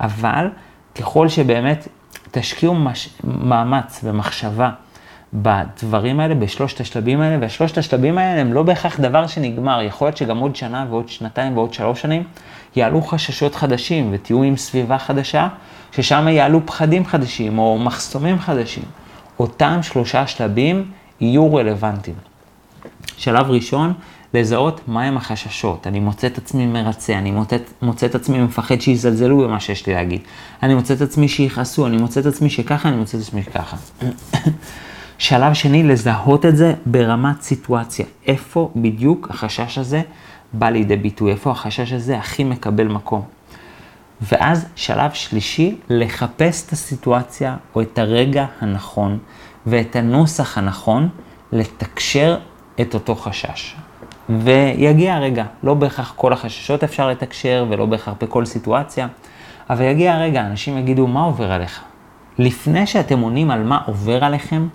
אבל 0.00 0.48
ככל 0.94 1.28
שבאמת 1.28 1.88
תשקיעו 2.30 2.74
מש... 2.74 3.08
מאמץ 3.24 4.00
ומחשבה 4.04 4.70
בדברים 5.34 6.20
האלה, 6.20 6.34
בשלושת 6.34 6.80
השלבים 6.80 7.20
האלה, 7.20 7.36
והשלושת 7.40 7.78
השלבים 7.78 8.18
האלה 8.18 8.40
הם 8.40 8.52
לא 8.52 8.62
בהכרח 8.62 9.00
דבר 9.00 9.26
שנגמר, 9.26 9.82
יכול 9.82 10.06
להיות 10.06 10.16
שגם 10.16 10.38
עוד 10.38 10.56
שנה 10.56 10.86
ועוד 10.90 11.08
שנתיים 11.08 11.56
ועוד 11.56 11.72
שלוש 11.72 12.02
שנים 12.02 12.24
יעלו 12.76 13.02
חששות 13.02 13.54
חדשים 13.54 14.10
ותהיו 14.12 14.42
עם 14.42 14.56
סביבה 14.56 14.98
חדשה, 14.98 15.48
ששם 15.92 16.28
יעלו 16.28 16.66
פחדים 16.66 17.06
חדשים 17.06 17.58
או 17.58 17.78
מחסומים 17.78 18.38
חדשים. 18.38 18.84
אותם 19.42 19.78
שלושה 19.82 20.26
שלבים 20.26 20.90
יהיו 21.20 21.54
רלוונטיים. 21.54 22.16
שלב 23.16 23.50
ראשון, 23.50 23.92
לזהות 24.34 24.80
מהם 24.88 25.16
החששות. 25.16 25.86
אני 25.86 26.00
מוצא 26.00 26.26
את 26.26 26.38
עצמי 26.38 26.66
מרצה, 26.66 27.18
אני 27.18 27.30
מוצא, 27.30 27.56
מוצא 27.82 28.06
את 28.06 28.14
עצמי 28.14 28.38
מפחד 28.38 28.80
שיזלזלו 28.80 29.38
במה 29.38 29.60
שיש 29.60 29.86
לי 29.86 29.94
להגיד. 29.94 30.20
אני 30.62 30.74
מוצא 30.74 30.94
את 30.94 31.00
עצמי 31.00 31.28
שיכעסו, 31.28 31.86
אני 31.86 31.96
מוצא 31.96 32.20
את 32.20 32.26
עצמי 32.26 32.50
שככה, 32.50 32.88
אני 32.88 32.96
מוצא 32.96 33.18
את 33.18 33.22
עצמי 33.22 33.42
שככה. 33.42 33.76
שלב 35.18 35.54
שני, 35.54 35.82
לזהות 35.82 36.46
את 36.46 36.56
זה 36.56 36.74
ברמת 36.86 37.42
סיטואציה. 37.42 38.06
איפה 38.26 38.70
בדיוק 38.76 39.30
החשש 39.30 39.78
הזה 39.78 40.02
בא 40.52 40.70
לידי 40.70 40.96
ביטוי? 40.96 41.32
איפה 41.32 41.50
החשש 41.50 41.92
הזה 41.92 42.18
הכי 42.18 42.44
מקבל 42.44 42.88
מקום? 42.88 43.22
ואז 44.22 44.66
שלב 44.76 45.10
שלישי, 45.12 45.76
לחפש 45.90 46.66
את 46.66 46.72
הסיטואציה 46.72 47.56
או 47.74 47.82
את 47.82 47.98
הרגע 47.98 48.46
הנכון 48.60 49.18
ואת 49.66 49.96
הנוסח 49.96 50.58
הנכון 50.58 51.08
לתקשר 51.52 52.38
את 52.80 52.94
אותו 52.94 53.14
חשש. 53.14 53.76
ויגיע 54.28 55.14
הרגע, 55.14 55.44
לא 55.62 55.74
בהכרח 55.74 56.12
כל 56.16 56.32
החששות 56.32 56.84
אפשר 56.84 57.08
לתקשר 57.08 57.66
ולא 57.68 57.86
בהכרח 57.86 58.14
בכל 58.20 58.44
סיטואציה, 58.44 59.08
אבל 59.70 59.84
יגיע 59.84 60.14
הרגע, 60.14 60.46
אנשים 60.46 60.78
יגידו, 60.78 61.06
מה 61.06 61.22
עובר 61.24 61.52
עליך? 61.52 61.80
לפני 62.38 62.86
שאתם 62.86 63.20
עונים 63.20 63.50
על 63.50 63.62
מה 63.62 63.80
עובר 63.86 64.24
עליכם, 64.24 64.68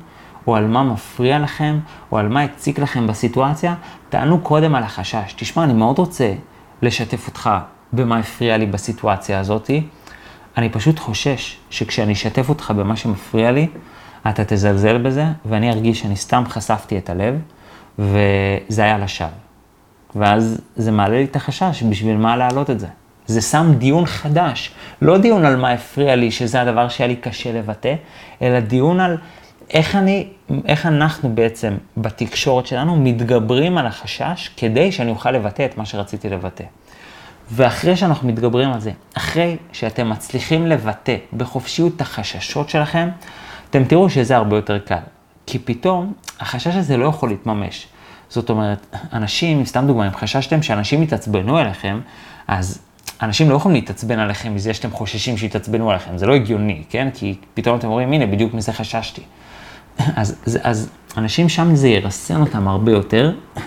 או 0.48 0.56
על 0.56 0.68
מה 0.68 0.84
מפריע 0.84 1.40
לכם, 1.40 1.80
או 2.12 2.18
על 2.18 2.28
מה 2.28 2.42
הציק 2.42 2.80
לכם 2.80 3.08
בסיטואציה, 3.08 3.76
תענו 4.10 4.40
קודם 4.40 4.76
על 4.76 4.84
החשש. 4.84 5.34
תשמע, 5.38 5.64
אני 5.64 5.74
מאוד 5.74 6.00
רוצה 6.00 6.34
לשתף 6.82 7.28
אותך 7.28 7.50
במה 7.94 8.18
הפריע 8.18 8.58
לי 8.58 8.66
בסיטואציה 8.66 9.40
הזאתי. 9.40 9.84
אני 10.58 10.70
פשוט 10.70 11.00
חושש 11.00 11.58
שכשאני 11.70 12.14
אשתף 12.14 12.50
אותך 12.50 12.74
במה 12.78 12.96
שמפריע 12.96 13.52
לי, 13.52 13.68
אתה 14.30 14.44
תזלזל 14.46 14.98
בזה, 14.98 15.26
ואני 15.46 15.70
ארגיש 15.70 16.00
שאני 16.00 16.16
סתם 16.16 16.44
חשפתי 16.50 16.98
את 16.98 17.10
הלב, 17.10 17.40
וזה 18.00 18.84
היה 18.84 18.98
לשווא. 18.98 19.30
ואז 20.16 20.62
זה 20.76 20.92
מעלה 20.92 21.18
לי 21.18 21.24
את 21.24 21.36
החשש, 21.36 21.84
בשביל 21.84 22.18
מה 22.18 22.38
להעלות 22.38 22.70
את 22.70 22.80
זה? 22.80 22.88
זה 23.28 23.42
שם 23.42 23.74
דיון 23.78 24.06
חדש, 24.06 24.72
לא 25.02 25.18
דיון 25.18 25.46
על 25.46 25.56
מה 25.56 25.72
הפריע 25.72 26.16
לי, 26.16 26.32
שזה 26.32 26.62
הדבר 26.62 26.90
שהיה 26.90 27.08
לי 27.08 27.16
קשה 27.16 27.54
לבטא, 27.54 27.94
אלא 28.42 28.60
דיון 28.60 29.00
על 29.00 29.18
איך 29.74 29.96
אני, 29.96 30.28
איך 30.66 30.86
אנחנו 30.86 31.36
בעצם 31.36 31.74
בתקשורת 31.98 32.68
שלנו 32.68 32.96
מתגברים 32.96 33.78
על 33.78 33.86
החשש 33.86 34.52
כדי 34.58 34.92
שאני 34.92 35.12
אוכל 35.12 35.32
לבטא 35.32 35.66
את 35.66 35.78
מה 35.78 35.86
שרציתי 35.86 36.30
לבטא. 36.30 36.64
ואחרי 37.52 37.96
שאנחנו 37.96 38.28
מתגברים 38.28 38.72
על 38.72 38.80
זה, 38.80 38.92
אחרי 39.14 39.58
שאתם 39.72 40.10
מצליחים 40.10 40.68
לבטא 40.68 41.16
בחופשיות 41.34 41.96
את 41.96 42.02
החששות 42.02 42.70
שלכם, 42.70 43.10
אתם 43.70 43.84
תראו 43.84 44.10
שזה 44.10 44.36
הרבה 44.36 44.56
יותר 44.56 44.80
קל. 44.80 44.96
כי 45.46 45.60
פתאום 45.60 46.14
החשש 46.40 46.76
הזה 46.76 46.98
לא 46.98 47.06
יכול 47.06 47.30
להתממש. 47.30 47.88
זאת 48.30 48.50
אומרת, 48.50 48.96
אנשים, 49.14 49.66
סתם 49.66 49.88
דוגמא, 49.88 50.04
אם 50.04 50.14
חששתם 50.14 50.62
שאנשים 50.62 51.04
יתעצבנו 51.04 51.60
אליכם, 51.60 52.00
אז 52.48 52.80
אנשים 53.22 53.50
לא 53.50 53.56
יכולים 53.56 53.76
להתעצבן 53.76 54.20
עליכם 54.20 54.56
מזה 54.56 54.74
שאתם 54.74 54.92
חוששים 54.92 55.38
שיתעצבנו 55.38 55.90
עליכם, 55.90 56.18
זה 56.18 56.26
לא 56.26 56.36
הגיוני, 56.36 56.84
כן? 56.90 57.08
כי 57.14 57.36
פתאום 57.54 57.78
אתם 57.78 57.88
אומרים, 57.88 58.14
הנה, 58.14 58.26
בדיוק 58.26 58.54
מזה 58.54 58.74
חששתי. 58.74 59.22
אז, 60.16 60.36
אז, 60.46 60.60
אז 60.64 60.90
אנשים 61.18 61.50
שם 61.50 61.76
זה 61.76 61.88
ירסן 61.88 62.42
אותם 62.42 62.68
הרבה 62.68 62.92
יותר, 62.92 63.34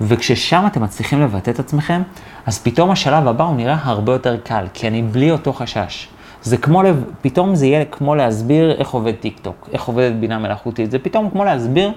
וכששם 0.00 0.64
אתם 0.66 0.82
מצליחים 0.82 1.20
לבטא 1.20 1.50
את 1.50 1.58
עצמכם, 1.58 2.02
אז 2.46 2.62
פתאום 2.62 2.90
השלב 2.90 3.28
הבא 3.28 3.44
הוא 3.44 3.56
נראה 3.56 3.76
הרבה 3.82 4.12
יותר 4.12 4.36
קל, 4.36 4.66
כי 4.74 4.88
אני 4.88 5.02
בלי 5.02 5.30
אותו 5.30 5.52
חשש. 5.52 6.08
זה 6.42 6.56
כמו, 6.56 6.82
פתאום 7.22 7.54
זה 7.54 7.66
יהיה 7.66 7.84
כמו 7.84 8.14
להסביר 8.14 8.72
איך 8.72 8.90
עובד 8.90 9.12
טיק 9.12 9.38
טוק, 9.38 9.68
איך 9.72 9.84
עובדת 9.84 10.14
בינה 10.14 10.38
מלאכותית, 10.38 10.90
זה 10.90 10.98
פתאום 10.98 11.30
כמו 11.30 11.44
להסביר 11.44 11.92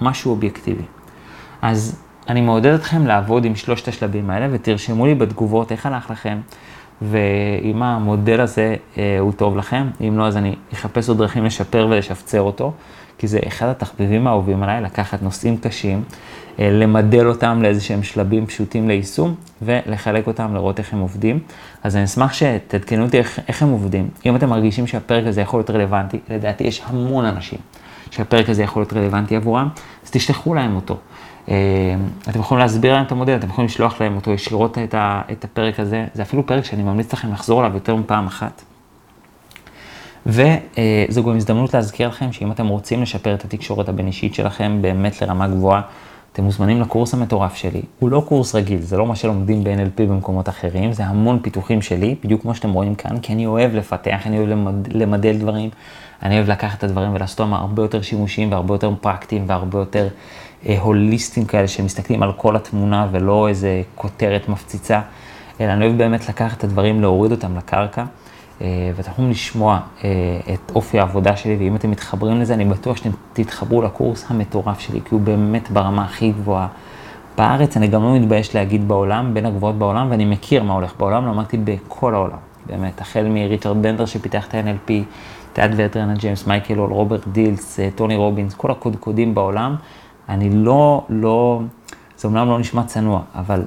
משהו 0.00 0.30
אובייקטיבי. 0.30 0.82
אז 1.62 2.02
אני 2.28 2.40
מעודד 2.40 2.74
אתכם 2.74 3.06
לעבוד 3.06 3.44
עם 3.44 3.56
שלושת 3.56 3.88
השלבים 3.88 4.30
האלה, 4.30 4.46
ותרשמו 4.50 5.06
לי 5.06 5.14
בתגובות 5.14 5.72
איך 5.72 5.86
הלך 5.86 6.10
לכם, 6.10 6.38
ואם 7.02 7.82
המודל 7.82 8.40
הזה 8.40 8.76
אה, 8.98 9.16
הוא 9.20 9.32
טוב 9.32 9.56
לכם, 9.56 9.86
אם 10.00 10.18
לא, 10.18 10.26
אז 10.26 10.36
אני 10.36 10.54
אחפש 10.72 11.08
עוד 11.08 11.18
דרכים 11.18 11.44
לשפר 11.44 11.86
ולשפצר 11.90 12.40
אותו, 12.40 12.72
כי 13.18 13.26
זה 13.26 13.38
אחד 13.46 13.66
התחביבים 13.66 14.26
האהובים 14.26 14.62
עליי, 14.62 14.80
לקחת 14.80 15.22
נושאים 15.22 15.56
קשים, 15.56 16.02
למדל 16.58 17.26
אותם 17.26 17.62
לאיזה 17.62 17.80
שהם 17.80 18.02
שלבים 18.02 18.46
פשוטים 18.46 18.88
ליישום, 18.88 19.34
ולחלק 19.62 20.26
אותם, 20.26 20.54
לראות 20.54 20.78
איך 20.78 20.92
הם 20.92 20.98
עובדים. 20.98 21.40
אז 21.82 21.96
אני 21.96 22.04
אשמח 22.04 22.32
שתעדכנו 22.32 23.04
אותי 23.04 23.18
איך, 23.18 23.40
איך 23.48 23.62
הם 23.62 23.70
עובדים. 23.70 24.08
אם 24.26 24.36
אתם 24.36 24.48
מרגישים 24.48 24.86
שהפרק 24.86 25.26
הזה 25.26 25.40
יכול 25.40 25.60
להיות 25.60 25.70
רלוונטי, 25.70 26.18
לדעתי 26.30 26.64
יש 26.64 26.82
המון 26.86 27.24
אנשים 27.24 27.58
שהפרק 28.10 28.48
הזה 28.48 28.62
יכול 28.62 28.82
להיות 28.82 28.92
רלוונטי 28.92 29.36
עבורם, 29.36 29.68
אז 30.04 30.10
תשלחו 30.10 30.54
להם 30.54 30.76
אותו. 30.76 30.96
אה, 31.48 31.54
אתם 32.28 32.40
יכולים 32.40 32.62
להסביר 32.62 32.92
להם 32.92 33.06
את 33.06 33.12
המודל, 33.12 33.36
אתם 33.36 33.46
יכולים 33.46 33.66
לשלוח 33.66 34.00
להם 34.00 34.16
אותו 34.16 34.30
ישירות 34.30 34.78
את, 34.78 34.94
ה, 34.94 35.22
את 35.32 35.44
הפרק 35.44 35.80
הזה. 35.80 36.06
זה 36.14 36.22
אפילו 36.22 36.46
פרק 36.46 36.64
שאני 36.64 36.82
ממליץ 36.82 37.12
לכם 37.12 37.32
לחזור 37.32 37.60
עליו 37.60 37.74
יותר 37.74 37.96
מפעם 37.96 38.26
אחת. 38.26 38.62
וזו 40.26 41.24
גם 41.24 41.36
הזדמנות 41.36 41.74
להזכיר 41.74 42.08
לכם 42.08 42.32
שאם 42.32 42.52
אתם 42.52 42.66
רוצים 42.66 43.02
לשפר 43.02 43.34
את 43.34 43.44
התקשורת 43.44 43.88
הבין-אישית 43.88 44.34
שלכם 44.34 44.78
באמת 44.80 45.22
לרמה 45.22 45.48
גבוהה, 45.48 45.80
אתם 46.32 46.44
מוזמנים 46.44 46.80
לקורס 46.80 47.14
המטורף 47.14 47.54
שלי. 47.54 47.82
הוא 47.98 48.10
לא 48.10 48.22
קורס 48.28 48.54
רגיל, 48.54 48.80
זה 48.80 48.96
לא 48.96 49.06
מה 49.06 49.16
שלומדים 49.16 49.64
ב-NLP 49.64 50.02
במקומות 50.02 50.48
אחרים, 50.48 50.92
זה 50.92 51.04
המון 51.04 51.38
פיתוחים 51.42 51.82
שלי, 51.82 52.14
בדיוק 52.24 52.42
כמו 52.42 52.54
שאתם 52.54 52.72
רואים 52.72 52.94
כאן, 52.94 53.20
כי 53.20 53.32
אני 53.32 53.46
אוהב 53.46 53.74
לפתח, 53.74 54.26
אני 54.26 54.38
אוהב 54.38 54.48
למד, 54.48 54.92
למדל 54.92 55.38
דברים, 55.38 55.70
אני 56.22 56.36
אוהב 56.36 56.50
לקחת 56.50 56.78
את 56.78 56.84
הדברים 56.84 57.14
ולעשות 57.14 57.40
אותם 57.40 57.54
הרבה 57.54 57.82
יותר 57.82 58.02
שימושיים 58.02 58.52
והרבה 58.52 58.74
יותר 58.74 58.92
פרקטיים 59.00 59.44
והרבה 59.46 59.78
יותר 59.78 60.08
אה, 60.66 60.80
הוליסטיים 60.80 61.46
כאלה, 61.46 61.68
שמסתכלים 61.68 62.22
על 62.22 62.32
כל 62.32 62.56
התמונה 62.56 63.06
ולא 63.10 63.48
איזה 63.48 63.82
כותרת 63.94 64.48
מפציצה, 64.48 65.00
אלא 65.60 65.72
אני 65.72 65.84
אוהב 65.86 65.98
באמת 65.98 66.28
לקחת 66.28 66.58
את 66.58 66.64
הדברים, 66.64 67.00
להוריד 67.00 67.32
אותם 67.32 67.56
לקרקע. 67.56 68.04
ואתם 68.60 69.10
יכולים 69.10 69.30
לשמוע 69.30 69.80
את 70.54 70.72
אופי 70.74 70.98
העבודה 70.98 71.36
שלי, 71.36 71.56
ואם 71.56 71.76
אתם 71.76 71.90
מתחברים 71.90 72.40
לזה, 72.40 72.54
אני 72.54 72.64
בטוח 72.64 72.96
שאתם 72.96 73.10
תתחברו 73.32 73.82
לקורס 73.82 74.30
המטורף 74.30 74.80
שלי, 74.80 75.00
כי 75.00 75.14
הוא 75.14 75.20
באמת 75.20 75.70
ברמה 75.70 76.04
הכי 76.04 76.32
גבוהה. 76.32 76.66
בארץ, 77.38 77.76
אני 77.76 77.86
גם 77.86 78.02
לא 78.02 78.14
מתבייש 78.14 78.54
להגיד 78.54 78.88
בעולם, 78.88 79.34
בין 79.34 79.46
הגבוהות 79.46 79.78
בעולם, 79.78 80.10
ואני 80.10 80.24
מכיר 80.24 80.62
מה 80.62 80.72
הולך 80.74 80.94
בעולם, 80.98 81.26
למדתי 81.26 81.56
בכל 81.56 82.14
העולם, 82.14 82.36
באמת, 82.66 83.00
החל 83.00 83.26
מריצ'רד 83.28 83.82
בנדלר 83.82 84.06
שפיתח 84.06 84.46
את 84.46 84.54
ה-NLP, 84.54 84.92
טאד 85.52 85.70
ואדריאנה 85.76 86.14
ג'יימס, 86.14 86.46
מייקל 86.46 86.78
הול, 86.78 86.90
רוברט 86.90 87.28
דילטס, 87.28 87.80
טוני 87.94 88.16
רובינס, 88.16 88.54
כל 88.54 88.70
הקודקודים 88.70 89.34
בעולם, 89.34 89.76
אני 90.28 90.50
לא, 90.50 91.04
לא, 91.08 91.60
זה 92.18 92.28
אומנם 92.28 92.48
לא 92.48 92.58
נשמע 92.58 92.82
צנוע, 92.82 93.20
אבל 93.34 93.62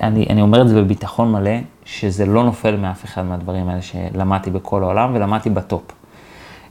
אני, 0.00 0.26
אני 0.30 0.42
אומר 0.42 0.62
את 0.62 0.68
זה 0.68 0.82
בביטחון 0.82 1.32
מלא, 1.32 1.56
שזה 1.84 2.26
לא 2.26 2.44
נופל 2.44 2.76
מאף 2.76 3.04
אחד 3.04 3.22
מהדברים 3.22 3.68
האלה 3.68 3.82
שלמדתי 3.82 4.50
בכל 4.50 4.82
העולם 4.82 5.10
ולמדתי 5.14 5.50
ב 5.50 5.56
top. 5.56 5.82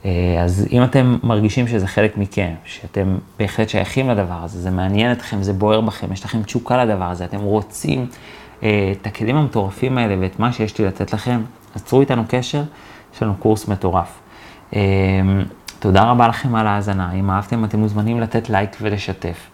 אה, 0.04 0.10
אז 0.44 0.66
אם 0.72 0.82
אתם 0.84 1.18
מרגישים 1.22 1.68
שזה 1.68 1.86
חלק 1.86 2.18
מכם, 2.18 2.50
שאתם 2.64 3.16
בהחלט 3.38 3.68
שייכים 3.68 4.10
לדבר 4.10 4.38
הזה, 4.42 4.60
זה 4.60 4.70
מעניין 4.70 5.12
אתכם, 5.12 5.42
זה 5.42 5.52
בוער 5.52 5.80
בכם, 5.80 6.12
יש 6.12 6.24
לכם 6.24 6.42
תשוקה 6.42 6.84
לדבר 6.84 7.04
הזה, 7.04 7.24
אתם 7.24 7.40
רוצים 7.40 8.06
אה, 8.62 8.92
את 9.00 9.06
הכלים 9.06 9.36
המטורפים 9.36 9.98
האלה 9.98 10.16
ואת 10.20 10.40
מה 10.40 10.52
שיש 10.52 10.78
לי 10.78 10.86
לתת 10.86 11.12
לכם, 11.12 11.40
אז 11.74 11.84
צרו 11.84 12.00
איתנו 12.00 12.22
קשר, 12.28 12.62
יש 13.14 13.22
לנו 13.22 13.34
קורס 13.34 13.68
מטורף. 13.68 14.18
אה, 14.76 14.80
תודה 15.78 16.10
רבה 16.10 16.28
לכם 16.28 16.54
על 16.54 16.66
ההאזנה, 16.66 17.12
אם 17.12 17.30
אהבתם 17.30 17.64
אתם 17.64 17.78
מוזמנים 17.78 18.20
לתת 18.20 18.50
לייק 18.50 18.76
ולשתף. 18.80 19.50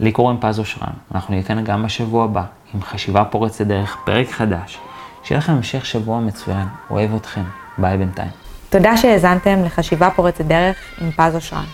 לי 0.00 0.12
קוראים 0.12 0.38
פז 0.40 0.58
אושרן, 0.58 0.92
אנחנו 1.14 1.34
ניתן 1.34 1.64
גם 1.64 1.82
בשבוע 1.82 2.24
הבא 2.24 2.42
עם 2.74 2.82
חשיבה 2.82 3.24
פורצת 3.24 3.66
דרך, 3.66 3.96
פרק 4.04 4.30
חדש. 4.30 4.78
שיהיה 5.22 5.38
לכם 5.38 5.52
המשך 5.52 5.86
שבוע 5.86 6.20
מצוין, 6.20 6.66
אוהב 6.90 7.14
אתכם, 7.14 7.42
ביי 7.78 7.98
בינתיים. 7.98 8.30
תודה 8.70 8.96
שהאזנתם 8.96 9.64
לחשיבה 9.64 10.10
פורצת 10.10 10.44
דרך 10.44 10.76
עם 11.00 11.10
פז 11.10 11.34
אושרן. 11.34 11.64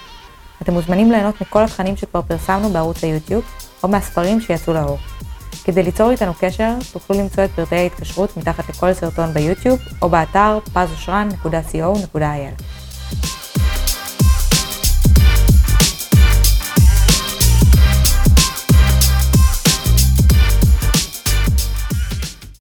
אתם 0.62 0.72
מוזמנים 0.72 1.10
ליהנות 1.10 1.40
מכל 1.40 1.62
התכנים 1.62 1.96
שכבר 1.96 2.22
פרסמנו 2.22 2.70
בערוץ 2.70 3.04
היוטיוב, 3.04 3.44
או 3.82 3.88
מהספרים 3.88 4.40
שיצאו 4.40 4.74
לאור. 4.74 4.98
כדי 5.64 5.82
ליצור 5.82 6.10
איתנו 6.10 6.32
קשר, 6.40 6.74
תוכלו 6.92 7.18
למצוא 7.18 7.44
את 7.44 7.50
פרטי 7.50 7.76
ההתקשרות 7.76 8.36
מתחת 8.36 8.68
לכל 8.68 8.92
סרטון 8.92 9.32
ביוטיוב, 9.32 9.78
או 10.02 10.08
באתר 10.08 10.58
pazosran.co.il. 10.74 12.62